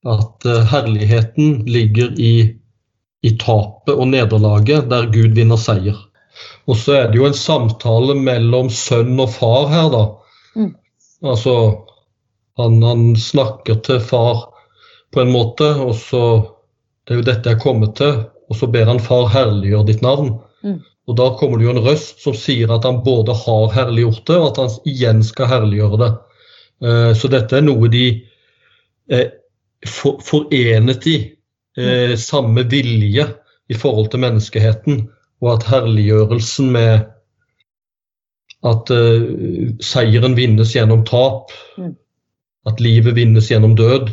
at 0.09 0.49
herligheten 0.73 1.67
ligger 1.69 2.15
i, 2.17 2.35
i 3.21 3.35
tapet 3.37 3.93
og 3.93 4.09
nederlaget, 4.15 4.89
der 4.89 5.13
Gud 5.13 5.37
vinner 5.37 5.61
seier. 5.61 6.01
Og 6.69 6.77
så 6.77 6.95
er 6.99 7.09
det 7.11 7.21
jo 7.21 7.29
en 7.29 7.37
samtale 7.37 8.17
mellom 8.19 8.69
sønn 8.73 9.17
og 9.21 9.31
far 9.33 9.71
her, 9.73 9.89
da. 9.95 10.03
Mm. 10.59 10.75
Altså 11.25 11.55
han, 12.61 12.83
han, 12.83 13.17
snakker 13.17 13.81
til 13.87 14.01
far 14.03 14.49
på 15.15 15.23
en 15.23 15.33
måte, 15.33 15.73
og 15.81 15.95
så 15.97 16.23
Det 17.09 17.15
er 17.15 17.21
jo 17.23 17.25
dette 17.25 17.49
jeg 17.55 17.61
kommer 17.63 17.89
til. 17.97 18.17
Og 18.53 18.57
så 18.61 18.67
ber 18.69 18.85
han 18.85 18.99
far 19.01 19.31
herliggjøre 19.33 19.87
ditt 19.89 20.03
navn. 20.05 20.35
Mm. 20.61 20.83
Og 21.09 21.17
da 21.17 21.31
kommer 21.41 21.57
det 21.57 21.65
jo 21.65 21.73
en 21.73 21.87
røst 21.87 22.21
som 22.21 22.35
sier 22.37 22.69
at 22.75 22.85
han 22.85 22.99
både 23.05 23.33
har 23.33 23.71
herliggjort 23.73 24.27
det, 24.29 24.37
og 24.37 24.49
at 24.51 24.61
han 24.61 24.75
igjen 24.93 25.23
skal 25.25 25.49
herliggjøre 25.49 26.01
det. 26.03 26.11
Uh, 26.85 27.13
så 27.17 27.31
dette 27.33 27.57
er 27.57 27.65
noe 27.65 27.89
de 27.89 28.05
er 29.09 29.31
for, 29.89 30.21
forenet 30.21 31.09
i. 31.09 31.17
Uh, 31.81 32.13
samme 32.21 32.67
vilje 32.69 33.25
i 33.73 33.79
forhold 33.79 34.13
til 34.13 34.21
menneskeheten 34.27 35.07
og 35.43 35.53
at 35.55 35.69
herliggjørelsen 35.71 36.73
med 36.75 37.07
at 38.67 38.91
uh, 38.91 39.75
seieren 39.85 40.35
vinnes 40.39 40.73
gjennom 40.75 41.05
tap, 41.07 41.53
mm. 41.79 41.93
at 42.67 42.81
livet 42.83 43.15
vinnes 43.19 43.51
gjennom 43.51 43.77
død, 43.79 44.11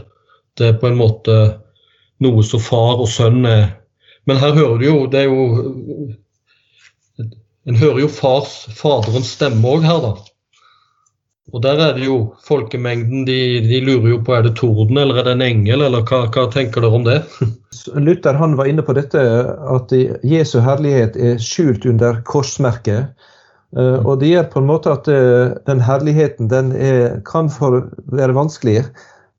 det 0.60 0.68
er 0.70 0.78
på 0.80 0.92
en 0.92 1.00
måte 1.00 1.38
noe 2.24 2.46
som 2.48 2.62
far 2.64 3.02
og 3.02 3.10
sønn 3.12 3.42
er. 3.50 3.66
Men 4.26 4.40
her 4.42 4.56
hører 4.56 4.80
du 4.82 4.86
jo 4.88 5.02
Det 5.12 5.20
er 5.20 5.28
jo 5.30 6.14
En 7.66 7.78
hører 7.78 8.00
jo 8.00 8.08
fars, 8.10 8.54
faderens 8.78 9.32
stemme 9.36 9.70
òg 9.70 9.86
her, 9.86 10.00
da. 10.04 10.12
Og 11.56 11.62
der 11.64 11.80
er 11.80 11.94
det 11.96 12.04
jo 12.04 12.18
folkemengden 12.44 13.24
de, 13.28 13.38
de, 13.64 13.78
lurer 13.86 14.10
jo 14.12 14.18
på 14.28 14.34
er 14.36 14.44
det 14.44 14.58
torden 14.60 14.98
eller 15.00 15.22
er 15.22 15.30
det 15.30 15.36
en 15.38 15.46
engel, 15.46 15.86
eller 15.86 16.04
hva, 16.04 16.26
hva 16.28 16.50
tenker 16.52 16.84
dere 16.84 16.98
om 16.98 17.06
det? 17.08 17.22
Luther 18.08 18.36
han 18.36 18.58
var 18.60 18.68
inne 18.68 18.84
på 18.84 18.96
dette 18.98 19.22
at 19.72 19.94
Jesu 20.28 20.58
herlighet 20.66 21.16
er 21.16 21.40
skjult 21.40 21.88
under 21.88 22.20
korsmerket. 22.28 23.16
Eh, 23.76 24.00
og 24.04 24.20
det 24.20 24.34
gjør 24.34 24.52
på 24.52 24.62
en 24.62 24.70
måte 24.70 24.92
at 24.94 25.08
eh, 25.12 25.56
den 25.68 25.84
herligheten 25.84 26.52
den 26.52 26.72
er, 26.76 27.20
kan 27.28 27.48
være 27.52 28.36
vanskelig. 28.36 28.82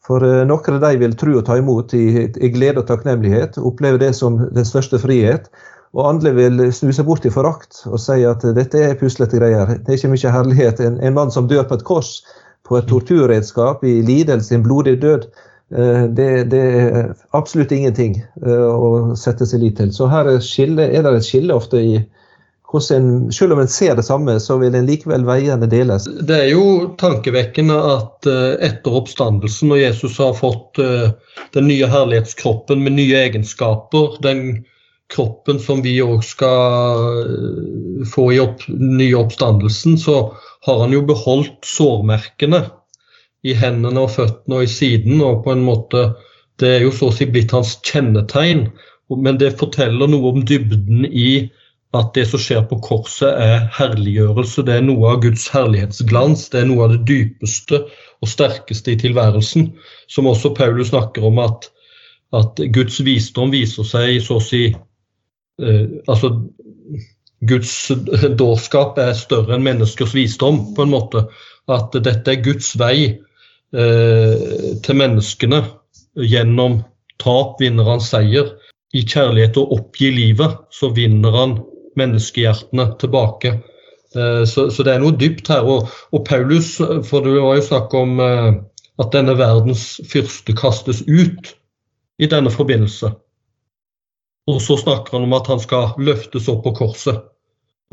For 0.07 0.24
eh, 0.24 0.44
noen 0.48 0.76
av 0.79 0.85
de 0.88 1.00
vil 1.05 1.16
tro 1.20 1.37
og 1.37 1.46
ta 1.48 1.61
imot 1.61 1.92
i, 1.96 2.29
i 2.33 2.52
glede 2.55 2.81
og 2.81 2.88
takknemlighet, 2.90 3.61
oppleve 3.61 4.00
det 4.02 4.14
som 4.16 4.40
den 4.40 4.68
største 4.68 5.00
frihet. 5.02 5.50
Og 5.96 6.04
andre 6.11 6.32
vil 6.37 6.61
snu 6.76 6.90
seg 6.92 7.06
bort 7.09 7.24
i 7.24 7.32
forakt 7.32 7.80
og 7.88 7.96
si 8.02 8.20
at 8.28 8.44
dette 8.56 8.82
er 8.85 8.98
puslete 9.00 9.40
greier. 9.40 9.78
Det 9.80 9.94
er 9.94 9.98
ikke 9.98 10.12
mye 10.12 10.32
herlighet. 10.35 10.82
En, 10.85 10.98
en 11.00 11.16
mann 11.16 11.32
som 11.32 11.48
dør 11.48 11.64
på 11.68 11.78
et 11.78 11.87
kors, 11.88 12.18
på 12.68 12.76
et 12.76 12.88
torturredskap, 12.90 13.85
i 13.87 14.02
lidelse, 14.04 14.54
en 14.54 14.66
blodig 14.66 14.98
død, 15.00 15.24
eh, 15.72 16.04
det, 16.18 16.28
det, 16.52 16.61
er 16.82 17.09
absolutt 17.38 17.72
ingenting 17.72 18.18
eh, 18.20 18.68
å 18.68 19.16
sette 19.16 19.48
seg 19.48 19.64
lit 19.64 19.80
til. 19.80 19.94
Så 19.94 20.11
her 20.12 20.28
er, 20.28 20.44
skille, 20.44 20.90
er 20.90 21.06
det 21.06 21.14
et 21.16 21.30
skille 21.30 21.56
ofte 21.56 21.80
i 21.80 21.96
hvordan 22.66 22.96
en, 23.06 23.32
selv 23.32 23.54
om 23.54 23.61
en 23.62 23.70
ser 23.70 23.94
det 23.96 24.04
samme, 24.04 24.37
så 24.42 24.59
vil 24.61 24.74
en 24.74 24.88
likevel 24.88 25.24
veiene 25.24 25.68
deles. 25.70 26.11
Det 26.28 26.40
er 26.42 26.48
jo 26.50 26.92
tankevekkende 27.00 27.76
at 27.94 28.28
eh, 28.28 28.56
etter 28.68 29.00
oppstandelsen, 29.00 29.70
når 29.72 29.85
Jesus 29.87 30.20
har 30.20 30.37
fått 30.37 30.82
den 31.56 31.70
nye 31.70 31.88
herlighetskroppen 31.88 32.82
med 32.85 32.98
nye 32.98 33.28
egenskaper, 33.30 34.18
den 34.26 34.66
kroppen 35.12 35.61
som 35.62 35.83
vi 35.85 35.97
òg 36.03 36.25
skal 36.27 37.21
eh, 37.23 38.07
få 38.11 38.31
i 38.35 38.40
opp, 38.42 38.64
nye 38.69 39.14
oppstandelsen, 39.19 39.99
så 39.99 40.19
har 40.66 40.83
han 40.83 40.95
jo 40.95 41.05
beholdt 41.07 41.66
sårmerkene 41.66 42.64
i 43.47 43.55
hendene 43.55 44.03
og 44.03 44.14
føttene 44.16 44.61
og 44.61 44.66
i 44.66 44.73
siden. 44.73 45.21
og 45.23 45.45
på 45.45 45.55
en 45.55 45.64
måte 45.66 46.09
Det 46.59 46.69
er 46.73 46.83
jo 46.87 46.90
så 46.90 47.11
å 47.11 47.12
si 47.12 47.27
blitt 47.29 47.53
hans 47.53 47.77
kjennetegn. 47.85 48.71
Men 49.12 49.37
det 49.38 49.59
forteller 49.61 50.09
noe 50.09 50.33
om 50.33 50.45
dybden 50.49 51.05
i 51.05 51.51
at 51.95 52.14
det 52.16 52.25
som 52.31 52.40
skjer 52.40 52.64
på 52.69 52.79
korset, 52.83 53.29
er 53.29 53.69
herliggjørelse. 53.77 54.64
Det 54.66 54.79
er 54.79 54.87
noe 54.87 55.12
av 55.12 55.21
Guds 55.23 55.47
herlighetsglans. 55.53 56.49
Det 56.53 56.62
er 56.62 56.69
noe 56.71 56.87
av 56.87 56.95
det 56.97 57.05
dypeste 57.09 57.83
og 57.85 58.31
sterkeste 58.33 58.95
i 58.95 58.99
tilværelsen. 59.05 59.71
Som 60.09 60.27
også 60.33 60.55
Paulus 60.57 60.90
snakker 60.95 61.29
om 61.29 61.38
at, 61.45 61.69
at 62.37 62.61
Guds 62.75 62.99
visdom 63.05 63.53
viser 63.55 63.87
seg 63.87 64.19
så 64.25 64.40
å 64.40 64.45
si 64.45 64.64
altså 65.57 66.31
Guds 67.45 67.92
dårskap 68.38 68.99
er 69.01 69.14
større 69.16 69.57
enn 69.57 69.64
menneskers 69.66 70.14
visdom, 70.16 70.62
på 70.77 70.87
en 70.87 70.92
måte. 70.92 71.27
At 71.69 71.97
dette 72.05 72.33
er 72.33 72.45
Guds 72.45 72.73
vei 72.81 72.97
eh, 73.07 74.77
til 74.83 75.01
menneskene. 75.01 75.62
Gjennom 76.16 76.81
tap 77.23 77.61
vinner 77.61 77.88
han 77.90 78.05
seier. 78.05 78.55
I 78.97 79.03
kjærlighet 79.05 79.59
å 79.61 79.66
oppgi 79.77 80.12
livet, 80.14 80.62
så 80.73 80.92
vinner 80.97 81.35
han 81.37 81.59
menneskehjertene 81.99 82.88
tilbake. 83.03 83.59
Eh, 84.14 84.45
så, 84.49 84.69
så, 84.71 84.87
det 84.87 84.95
er 84.95 85.05
noe 85.05 85.19
dypt 85.19 85.51
her. 85.53 85.66
Og, 85.66 85.92
og, 86.12 86.25
Paulus, 86.29 86.77
for 86.81 87.27
det 87.27 87.37
var 87.37 87.61
jo 87.61 87.69
snakk 87.69 87.99
om 87.99 88.16
eh, 88.23 88.51
at 89.03 89.12
denne 89.12 89.37
verdens 89.37 89.97
fyrste 90.09 90.57
kastes 90.57 91.05
ut 91.05 91.53
i 92.16 92.31
denne 92.33 92.53
forbindelse. 92.53 93.12
Og 94.46 94.61
så 94.62 94.76
snakker 94.78 95.16
han 95.16 95.26
om 95.26 95.35
at 95.35 95.48
han 95.50 95.62
skal 95.62 95.96
løftes 95.98 96.48
opp 96.52 96.62
på 96.66 96.74
korset. 96.78 97.24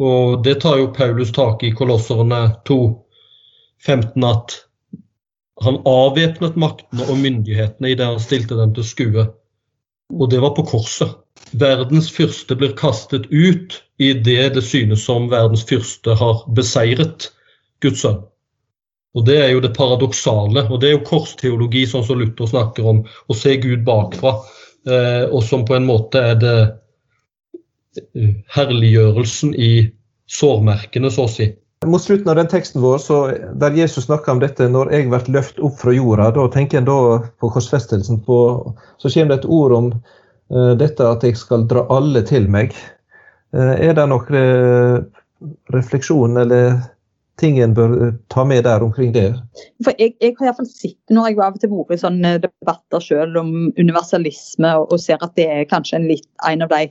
Og 0.02 0.44
det 0.46 0.60
tar 0.62 0.80
jo 0.82 0.92
Paulus 0.94 1.32
tak 1.34 1.64
i 1.66 1.74
Kolosserne 1.74 2.44
2, 2.70 2.78
15, 3.86 4.24
at 4.26 4.58
han 5.64 5.80
avvæpnet 5.86 6.58
maktene 6.60 7.06
og 7.10 7.20
myndighetene 7.22 7.92
i 7.92 7.98
det 7.98 8.06
han 8.06 8.22
stilte 8.22 8.58
dem 8.58 8.74
til 8.74 8.86
skue. 8.88 9.28
Og 10.14 10.30
det 10.30 10.42
var 10.42 10.56
på 10.58 10.66
korset. 10.68 11.14
Verdens 11.58 12.10
fyrste 12.14 12.58
blir 12.58 12.74
kastet 12.78 13.26
ut 13.30 13.80
i 14.02 14.14
det 14.14 14.54
det 14.56 14.64
synes 14.66 15.06
som 15.06 15.30
verdens 15.32 15.66
fyrste 15.70 16.16
har 16.18 16.44
beseiret 16.58 17.30
Guds 17.82 18.02
sønn. 18.06 18.22
Og 19.14 19.26
Det 19.26 19.38
er 19.38 19.52
jo 19.54 19.62
det 19.62 19.76
paradoksale, 19.78 20.66
og 20.70 20.82
det 20.82 20.90
er 20.90 20.96
jo 20.96 21.06
korsteologi, 21.06 21.84
sånn 21.86 22.06
som 22.06 22.18
Luther 22.18 22.50
snakker 22.50 22.88
om, 22.90 23.04
å 23.30 23.34
se 23.38 23.60
Gud 23.62 23.84
bakfra. 23.86 24.40
Eh, 24.84 25.26
og 25.32 25.44
som 25.48 25.64
på 25.66 25.78
en 25.78 25.86
måte 25.88 26.20
er 26.20 26.40
det 26.42 26.56
eh, 28.20 28.34
herliggjørelsen 28.56 29.54
i 29.56 29.74
sårmerkene, 30.32 31.12
så 31.14 31.28
å 31.28 31.32
si. 31.32 31.50
Mot 31.88 32.04
slutten 32.04 32.32
av 32.32 32.40
den 32.40 32.50
teksten 32.52 32.84
vår, 32.84 33.04
der 33.60 33.76
Jesus 33.76 34.08
snakker 34.08 34.34
om 34.34 34.42
dette 34.44 34.70
når 34.72 34.92
jeg 34.96 35.10
blir 35.12 35.34
løft 35.36 35.60
opp 35.64 35.82
fra 35.82 35.92
jorda, 35.96 36.30
da 36.36 36.48
tenker 36.52 36.80
en 36.80 36.88
da 36.88 37.00
på 37.44 37.50
korsfestelsen. 37.52 38.22
På, 38.24 38.38
så 39.04 39.12
kommer 39.12 39.34
det 39.34 39.42
et 39.42 39.50
ord 39.52 39.76
om 39.76 39.90
uh, 39.92 40.72
dette 40.80 41.04
at 41.04 41.26
jeg 41.28 41.36
skal 41.36 41.68
dra 41.68 41.84
alle 41.92 42.24
til 42.28 42.48
meg. 42.48 42.72
Uh, 43.52 43.76
er 43.76 44.00
det 44.00 44.08
noen 44.08 45.12
refleksjon 45.76 46.40
eller 46.40 46.80
ting 47.42 47.60
en 47.62 47.74
bør 47.74 47.96
eh, 48.08 48.14
ta 48.34 48.44
med 48.46 48.64
der 48.68 48.84
omkring 48.86 49.14
det? 49.16 49.32
For 49.84 49.96
Jeg, 50.00 50.16
jeg 50.22 50.36
har 50.40 50.50
iallfall 50.50 50.70
sett 50.70 51.14
når 51.14 51.32
jeg 51.32 51.40
av 51.40 51.58
og 51.58 51.64
til 51.64 51.74
vært 51.74 51.96
i 51.96 52.04
sånne 52.04 52.34
debatter 52.46 53.04
selv 53.04 53.42
om 53.42 53.52
universalisme, 53.80 54.76
og, 54.80 54.92
og, 54.92 55.02
ser 55.02 55.22
at 55.26 55.36
det 55.40 55.50
er 55.50 55.68
kanskje 55.70 56.00
en, 56.00 56.08
litt, 56.12 56.30
en 56.50 56.66
av 56.66 56.74
de 56.74 56.88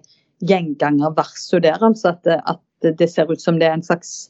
gjengangerversene 0.50 1.64
der. 1.68 1.82
altså 1.82 2.14
at, 2.14 2.30
at, 2.42 2.62
det 2.82 3.06
ser 3.12 3.30
ut 3.30 3.38
som 3.38 3.60
det 3.60 3.68
er 3.68 3.76
en 3.76 3.84
slags 3.86 4.26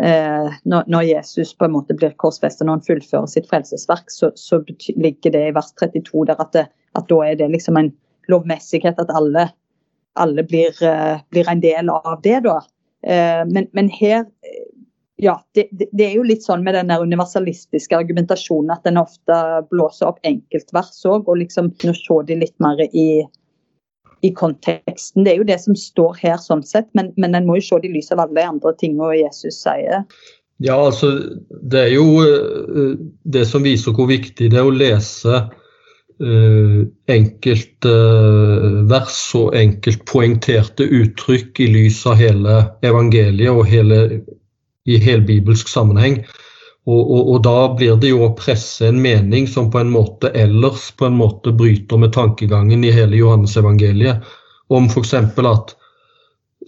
eh, 0.00 0.46
når, 0.64 0.86
når, 0.88 1.02
Jesus 1.04 1.50
på 1.52 1.66
en 1.66 1.74
måte 1.74 1.92
blir 1.92 2.14
korsfestet, 2.16 2.64
når 2.64 2.78
han 2.78 2.86
fullfører 2.86 3.28
sitt 3.28 3.50
frelsesverk, 3.50 4.08
så, 4.08 4.30
så 4.40 4.62
ligger 4.96 5.34
det 5.34 5.42
i 5.50 5.52
vers 5.52 5.68
32 5.82 6.24
der 6.30 6.40
at, 6.40 6.54
det, 6.56 6.64
at 6.96 7.10
da 7.12 7.18
er 7.26 7.36
det 7.36 7.50
liksom 7.52 7.76
en 7.76 7.92
lovmessighet 8.32 8.96
at 9.02 9.12
alle, 9.12 9.50
alle 10.16 10.46
blir, 10.48 10.72
eh, 10.80 11.20
blir, 11.28 11.50
en 11.52 11.60
del 11.60 11.92
av 11.92 12.22
det. 12.24 12.40
da. 12.48 12.62
Eh, 13.04 13.44
men, 13.52 13.68
men 13.76 13.92
her 13.92 14.24
ja, 15.24 15.38
det, 15.56 15.68
det, 15.72 16.04
er 16.04 16.18
jo 16.18 16.26
litt 16.26 16.44
sånn 16.44 16.64
med 16.66 16.76
den 16.76 16.92
universalistiske 16.92 17.96
argumentasjonen 17.96 18.74
at 18.74 18.84
den 18.84 19.00
ofte 19.00 19.38
blåser 19.70 20.10
opp 20.10 20.20
enkeltvers 20.28 21.00
òg, 21.08 21.30
og 21.30 21.40
liksom 21.40 21.72
nå 21.72 21.96
se 21.96 22.20
de 22.28 22.38
litt 22.42 22.54
mer 22.62 22.82
i, 22.90 23.24
i, 24.20 24.30
konteksten. 24.36 25.24
Det 25.24 25.32
er 25.32 25.40
jo 25.40 25.48
det 25.48 25.58
som 25.64 25.78
står 25.78 26.20
her, 26.20 26.36
sånn 26.42 26.64
sett, 26.66 26.90
men, 26.98 27.12
men 27.16 27.38
en 27.38 27.48
må 27.48 27.56
jo 27.56 27.68
se 27.70 27.80
det 27.80 27.92
i 27.92 27.96
lys 27.96 28.12
av 28.12 28.26
alle 28.26 28.36
de 28.42 28.48
andre 28.52 28.74
tingene 28.80 29.14
Jesus 29.22 29.62
sier. 29.64 30.04
Ja, 30.62 30.76
altså 30.76 31.16
det 31.72 31.86
er 31.88 31.92
jo 31.96 32.06
eh, 32.22 32.94
det 33.24 33.48
som 33.50 33.64
viser 33.66 33.96
hvor 33.96 34.06
viktig 34.12 34.52
det 34.52 34.60
er 34.60 34.68
å 34.68 34.76
lese 34.76 35.40
uh, 36.22 36.78
enkelte 37.10 37.90
uh, 37.90 38.84
vers 38.90 39.18
og 39.34 39.56
enkelt 39.58 40.04
poengterte 40.06 40.86
uttrykk 40.86 41.58
i 41.64 41.68
lys 41.72 42.04
av 42.06 42.20
hele 42.22 42.60
evangeliet 42.86 43.50
og 43.50 43.66
hele 43.66 43.98
i 44.84 44.98
helbibelsk 45.00 45.68
sammenheng. 45.68 46.20
Og, 46.84 47.00
og, 47.00 47.28
og, 47.32 47.38
da 47.46 47.58
blir 47.72 47.96
det 47.96 48.10
jo 48.10 48.26
å 48.26 48.34
presse 48.36 48.90
en 48.90 48.98
mening 49.00 49.46
som 49.48 49.70
på 49.72 49.80
en 49.80 49.92
måte 49.92 50.28
ellers 50.36 50.90
på 50.98 51.08
en 51.08 51.16
måte 51.16 51.54
bryter 51.56 52.00
med 52.00 52.12
tankegangen 52.12 52.84
i 52.84 52.92
hele 52.92 53.16
Johannes-evangeliet. 53.16 54.26
Om 54.68 54.90
f.eks. 54.92 55.14
at 55.16 55.74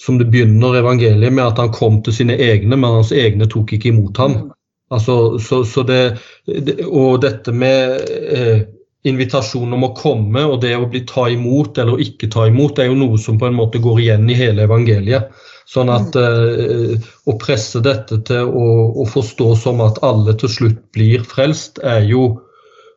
som 0.01 0.19
det 0.19 0.29
begynner 0.33 0.77
evangeliet 0.77 1.33
med 1.33 1.45
at 1.45 1.61
han 1.61 1.73
kom 1.73 2.01
til 2.05 2.17
sine 2.17 2.37
egne, 2.37 2.77
men 2.77 2.99
hans 2.99 3.13
egne 3.13 3.49
tok 3.49 3.77
ikke 3.77 3.93
imot 3.93 4.21
ham. 4.21 4.39
Mm. 4.41 4.51
Altså, 4.97 5.39
så, 5.43 5.65
så 5.65 5.83
det, 5.83 6.01
det, 6.47 6.79
og 6.87 7.21
dette 7.25 7.53
med 7.53 8.05
eh, 8.33 8.61
invitasjon 9.09 9.73
om 9.75 9.87
å 9.89 9.95
komme 9.99 10.45
og 10.47 10.61
det 10.63 10.77
å 10.77 10.87
bli 10.91 11.03
ta 11.09 11.27
imot 11.33 11.79
eller 11.83 12.03
ikke 12.03 12.31
ta 12.33 12.47
imot, 12.51 12.77
det 12.77 12.87
er 12.87 12.93
jo 12.93 13.01
noe 13.01 13.19
som 13.21 13.39
på 13.41 13.49
en 13.49 13.59
måte 13.59 13.83
går 13.83 14.03
igjen 14.05 14.31
i 14.31 14.39
hele 14.39 14.67
evangeliet. 14.69 15.33
Sånn 15.67 15.91
at 15.91 16.15
eh, 16.15 16.95
å 17.27 17.35
presse 17.43 17.81
dette 17.83 18.21
til 18.29 18.51
å, 18.55 18.67
å, 19.03 19.07
forstå 19.11 19.49
som 19.59 19.83
at 19.83 19.99
alle 20.07 20.37
til 20.39 20.53
slutt 20.53 20.79
blir 20.95 21.25
frelst, 21.27 21.81
er 21.83 22.05
jo 22.07 22.29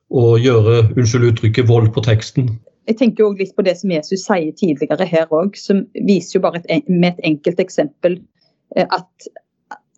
å 0.09 0.25
gjøre 0.41 0.83
unnskyld 0.93 1.31
uttrykket, 1.31 1.69
vold 1.69 1.89
på 1.95 2.03
teksten. 2.05 2.51
Jeg 2.89 2.97
tenker 3.01 3.25
også 3.25 3.41
litt 3.41 3.55
på 3.57 3.65
det 3.65 3.75
som 3.77 3.91
Jesus 3.93 4.25
sier 4.25 4.53
tidligere 4.57 5.05
her 5.09 5.33
òg, 5.33 5.57
som 5.57 5.83
viser 5.93 6.37
jo 6.37 6.45
bare 6.45 6.61
et, 6.65 6.85
med 6.89 7.17
et 7.17 7.25
enkelt 7.33 7.61
eksempel 7.61 8.19
eh, 8.77 8.85
at, 8.85 9.29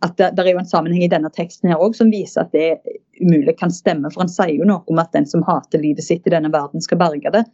at 0.08 0.16
det, 0.16 0.32
det, 0.38 0.48
er 0.48 0.54
jo 0.56 0.64
en 0.64 0.72
sammenheng 0.72 1.04
i 1.04 1.12
denne 1.12 1.32
teksten 1.36 1.72
her 1.72 1.80
også, 1.80 2.06
som 2.06 2.16
viser 2.16 2.46
at 2.46 2.56
det 2.56 3.00
umulig 3.20 3.58
kan 3.60 3.72
stemme. 3.72 4.12
For 4.16 4.24
han 4.24 4.32
sier 4.32 4.56
jo 4.56 4.68
noe 4.68 4.84
om 4.88 5.04
at 5.04 5.12
den 5.16 5.28
som 5.28 5.44
hater 5.48 5.84
livet 5.84 6.08
sitt 6.08 6.24
i 6.28 6.34
denne 6.34 6.52
verden, 6.56 6.84
skal 6.84 7.04
berge 7.04 7.36
det. 7.36 7.46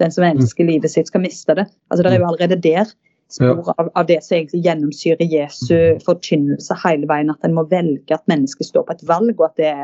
Den 0.00 0.12
som 0.12 0.24
elsker 0.24 0.64
livet 0.64 0.92
sitt, 0.92 1.12
skal 1.12 1.24
miste 1.24 1.60
det. 1.60 1.68
Altså 1.92 2.04
Det 2.04 2.14
er 2.14 2.22
jo 2.22 2.30
allerede 2.32 2.62
der 2.64 2.88
spor 3.34 3.74
av, 3.74 3.90
av, 3.94 4.06
det 4.06 4.20
som 4.24 4.36
egentlig 4.36 4.62
gjennomsyrer 4.66 5.28
Jesu 5.32 5.76
forkynnelse 6.06 6.76
hele 6.84 7.08
veien. 7.10 7.32
At 7.32 7.46
en 7.46 7.56
må 7.56 7.66
velge 7.70 8.16
at 8.16 8.24
mennesket 8.30 8.68
står 8.68 8.86
på 8.88 8.96
et 8.96 9.04
valg, 9.08 9.34
og 9.38 9.46
at 9.50 9.60
det, 9.60 9.74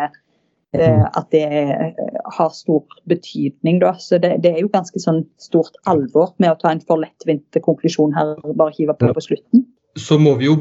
eh, 0.78 1.04
at 1.08 1.28
det 1.34 1.44
er, 1.46 1.92
har 2.38 2.50
stor 2.56 2.84
betydning. 3.10 3.80
Da. 3.84 3.94
Så 4.00 4.20
det, 4.22 4.36
det, 4.44 4.54
er 4.54 4.64
jo 4.64 4.72
ganske 4.72 5.02
sånn 5.02 5.24
stort 5.42 5.78
alvor 5.90 6.34
med 6.38 6.54
å 6.54 6.58
ta 6.60 6.72
en 6.72 6.84
for 6.84 7.00
lettvint 7.02 7.62
konklusjon 7.64 8.16
her, 8.16 8.36
bare 8.54 8.76
hive 8.78 8.96
på 8.98 9.12
på 9.14 9.28
slutten. 9.30 9.66
Så 9.98 10.18
må 10.20 10.36
vi 10.38 10.50
jo 10.50 10.58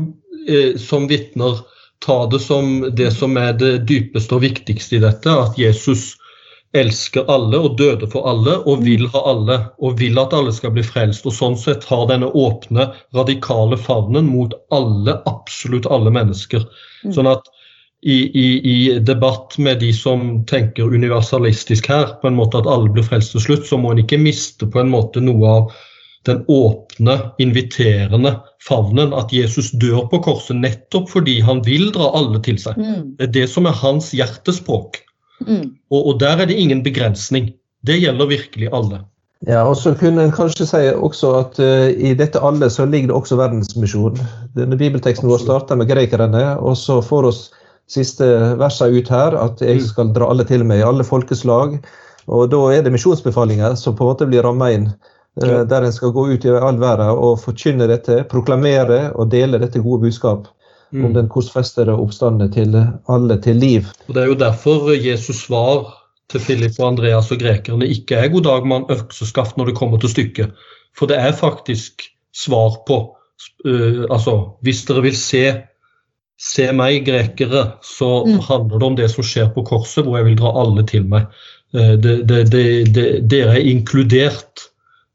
eh, 0.47 0.77
som 0.81 1.09
vitner 1.11 1.61
ta 2.05 2.23
det 2.29 2.39
som 2.43 2.85
det 2.93 3.09
som 3.15 3.37
er 3.41 3.55
det 3.57 3.73
dypeste 3.89 4.37
og 4.37 4.43
viktigste 4.45 4.99
i 4.99 5.03
dette, 5.03 5.33
at 5.33 5.57
Jesus 5.57 6.15
elsker 6.79 7.27
alle 7.31 7.59
og 7.59 7.77
døde 7.79 8.07
for 8.11 8.27
alle 8.29 8.57
og 8.69 8.83
vil 8.85 9.07
ha 9.13 9.23
alle 9.31 9.57
og 9.83 9.97
vil 10.01 10.19
at 10.21 10.35
alle 10.37 10.53
skal 10.55 10.73
bli 10.75 10.85
frelst. 10.85 11.27
Og 11.27 11.35
sånn 11.35 11.57
sett 11.59 11.87
har 11.89 12.07
denne 12.11 12.29
åpne, 12.29 12.89
radikale 13.17 13.79
favnen 13.81 14.29
mot 14.31 14.55
alle, 14.75 15.19
absolutt 15.29 15.89
alle 15.91 16.13
mennesker. 16.13 16.65
Mm. 17.03 17.13
Sånn 17.17 17.31
at 17.31 17.49
i, 18.01 18.17
i, 18.39 18.47
i, 18.61 18.99
debatt 18.99 19.57
med 19.57 19.79
de 19.81 19.89
som 19.93 20.45
tenker 20.45 20.93
universalistisk 20.93 21.89
her, 21.89 22.13
på 22.21 22.29
en 22.29 22.37
måte 22.37 22.59
at 22.61 22.69
alle 22.69 22.91
blir 22.93 23.05
frelst 23.05 23.33
til 23.33 23.43
slutt, 23.43 23.65
så 23.67 23.79
må 23.81 23.91
en 23.93 24.03
ikke 24.03 24.21
miste 24.21 24.69
på 24.69 24.83
en 24.83 24.93
måte 24.93 25.23
noe 25.23 25.53
av 25.53 25.71
den 26.27 26.43
åpne, 26.51 27.17
inviterende 27.41 28.35
favnen. 28.67 29.15
At 29.17 29.33
Jesus 29.33 29.71
dør 29.81 30.05
på 30.11 30.21
korset 30.27 30.59
nettopp 30.59 31.09
fordi 31.13 31.39
han 31.45 31.63
vil 31.65 31.89
dra 31.95 32.11
alle 32.19 32.41
til 32.45 32.59
seg. 32.61 32.77
Mm. 32.77 33.17
Det 33.17 33.29
er 33.29 33.35
det 33.41 33.45
som 33.51 33.69
er 33.69 33.77
hans 33.81 34.11
hjertespråk. 34.15 35.01
Mm. 35.45 35.75
Og, 35.91 36.01
og, 36.01 36.19
der 36.19 36.41
er 36.41 36.49
det 36.49 36.57
ingen 36.57 36.83
begrensning. 36.83 37.51
Det 37.85 37.99
gjelder 38.01 38.29
virkelig 38.29 38.69
alle. 38.73 39.03
Ja, 39.45 39.61
og 39.69 39.77
så 39.77 39.93
kunne 39.93 40.23
en 40.25 40.33
kanskje 40.33 40.65
si 40.65 40.79
også 40.89 41.33
at 41.37 41.59
uh, 41.61 41.89
i 41.93 42.15
dette 42.17 42.41
alle 42.41 42.71
så 42.73 42.87
ligger 42.89 43.11
det 43.11 43.19
også 43.19 43.37
verdensmisjon. 43.37 44.17
Denne 44.57 44.79
bibelteksten 44.79 45.29
vår 45.29 45.43
starter 45.43 45.77
med 45.77 45.89
grekerne, 45.91 46.43
og 46.57 46.77
så 46.77 46.97
får 47.05 47.29
oss 47.29 47.43
siste 47.87 48.25
versene 48.59 48.97
ut 48.97 49.11
her 49.13 49.37
at 49.37 49.61
jeg 49.61 49.83
mm. 49.83 49.85
skal 49.91 50.09
dra 50.15 50.31
alle 50.33 50.47
til 50.47 50.65
meg, 50.65 50.81
alle 50.81 51.05
folkeslag. 51.05 51.77
Og 52.27 52.49
da 52.51 52.63
er 52.73 52.81
det 52.83 52.91
misjonsbefalinger 52.91 53.77
som 53.79 53.95
på 53.95 54.03
en 54.03 54.11
måte 54.11 54.27
blir 54.27 54.43
ramma 54.43 54.71
inn. 54.73 54.89
Uh, 55.37 55.61
der 55.69 55.85
en 55.85 55.93
skal 55.93 56.15
gå 56.17 56.25
ut 56.33 56.49
i 56.49 56.57
all 56.57 56.81
verden 56.81 57.13
og 57.13 57.37
forkynne 57.43 57.85
dette, 57.93 58.23
proklamere 58.31 59.11
og 59.13 59.29
dele 59.29 59.61
dette 59.61 59.85
gode 59.85 60.07
budskap 60.07 60.49
mm. 60.91 61.05
om 61.05 61.13
den 61.15 61.29
korsfestede 61.31 61.95
oppstande 61.95 62.49
til 62.53 62.75
alle 63.09 63.37
til 63.43 63.59
liv. 63.61 63.87
Og 64.07 64.15
Det 64.15 64.23
er 64.23 64.31
jo 64.31 64.39
derfor 64.39 64.91
Jesus 64.95 65.43
svar 65.45 65.93
til 66.31 66.43
Philip 66.43 66.79
og 66.79 66.87
Andreas 66.91 67.31
og 67.31 67.39
grekerne 67.39 67.87
ikke 67.87 68.15
er 68.15 68.27
'god 68.27 68.43
dag, 68.43 68.67
mann, 68.67 68.89
økseskaft' 68.91 69.57
når 69.57 69.65
det 69.65 69.75
kommer 69.75 69.97
til 69.97 70.09
stykket. 70.09 70.51
For 70.97 71.05
det 71.05 71.17
er 71.19 71.31
faktisk 71.31 72.01
svar 72.35 72.83
på 72.87 73.17
uh, 73.65 74.05
altså, 74.11 74.57
Hvis 74.61 74.85
dere 74.85 75.01
vil 75.01 75.17
se, 75.17 75.43
se 76.39 76.71
meg, 76.71 77.05
grekere, 77.05 77.71
så 77.83 78.25
mm. 78.25 78.39
handler 78.39 78.77
det 78.77 78.87
om 78.87 78.95
det 78.95 79.11
som 79.11 79.23
skjer 79.23 79.53
på 79.53 79.63
korset, 79.63 80.03
hvor 80.03 80.17
jeg 80.17 80.25
vil 80.25 80.39
dra 80.39 80.53
alle 80.61 80.83
til 80.87 81.05
meg. 81.05 81.29
Uh, 81.73 81.95
det, 82.01 82.27
det, 82.51 83.29
dere 83.29 83.55
er 83.55 83.69
inkludert 83.71 84.67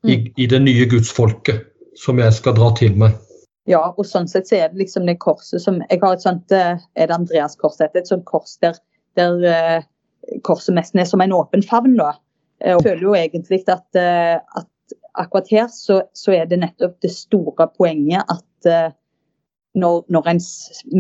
i, 0.05 0.17
mm. 0.17 0.33
i 0.37 0.47
det 0.47 0.63
nye 0.63 0.89
gudsfolket 0.89 1.69
som 1.99 2.19
jeg 2.19 2.33
skal 2.33 2.57
dra 2.57 2.73
til 2.79 2.97
meg. 2.99 3.19
Ja, 3.71 3.83
og 3.95 4.07
sånn 4.09 4.27
sett 4.31 4.49
så 4.51 4.57
er 4.59 4.73
det 4.73 4.81
liksom 4.81 5.07
det 5.07 5.21
korset 5.23 5.63
som 5.63 5.79
Jeg 5.85 6.01
har 6.03 6.17
et 6.17 6.25
sånt 6.25 6.51
eh, 6.55 6.81
Er 6.99 7.09
det 7.09 7.15
Andreas-korset? 7.15 7.95
Et 7.95 8.09
sånt 8.11 8.25
kors 8.27 8.57
der, 8.63 8.79
der 9.19 9.39
uh, 9.47 9.85
korset 10.43 10.75
nesten 10.75 11.03
er 11.03 11.07
som 11.07 11.23
en 11.23 11.35
åpen 11.37 11.63
favn, 11.63 11.95
da. 12.01 12.17
Eh, 12.59 12.73
jeg 12.73 12.83
føler 12.89 13.07
jo 13.07 13.15
egentlig 13.19 13.63
at, 13.71 13.87
at 13.99 14.97
akkurat 15.15 15.51
her 15.53 15.69
så, 15.71 16.01
så, 16.15 16.35
er 16.35 16.51
det 16.51 16.59
nettopp 16.63 16.99
det 17.05 17.13
store 17.15 17.69
poenget 17.77 18.27
at 18.33 18.95
når, 19.79 20.03
når 20.13 20.29
en 20.33 20.41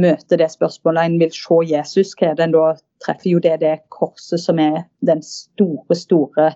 møter 0.01 0.41
det 0.41 0.49
spørsmålet 0.53 1.07
en 1.07 1.19
vil 1.21 1.33
se 1.35 1.59
Jesus, 1.69 2.15
hva 2.19 2.31
er 2.31 2.39
det 2.39 2.47
en 2.47 2.55
da 2.55 2.67
treffer? 3.05 3.31
Jo, 3.33 3.41
det 3.43 3.53
er 3.57 3.61
det 3.63 3.75
korset 3.93 4.41
som 4.41 4.61
er 4.63 4.85
den 5.07 5.23
store, 5.27 5.97
store 5.99 6.53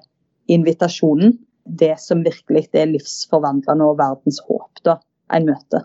invitasjonen. 0.53 1.37
Det 1.67 1.97
som 2.01 2.23
virkelig 2.25 2.69
er 2.73 2.89
livsforvandlende 2.93 3.91
og 3.91 3.99
verdens 4.01 4.41
håp 4.47 4.85
da 4.87 5.01
en 5.35 5.49
møter. 5.51 5.85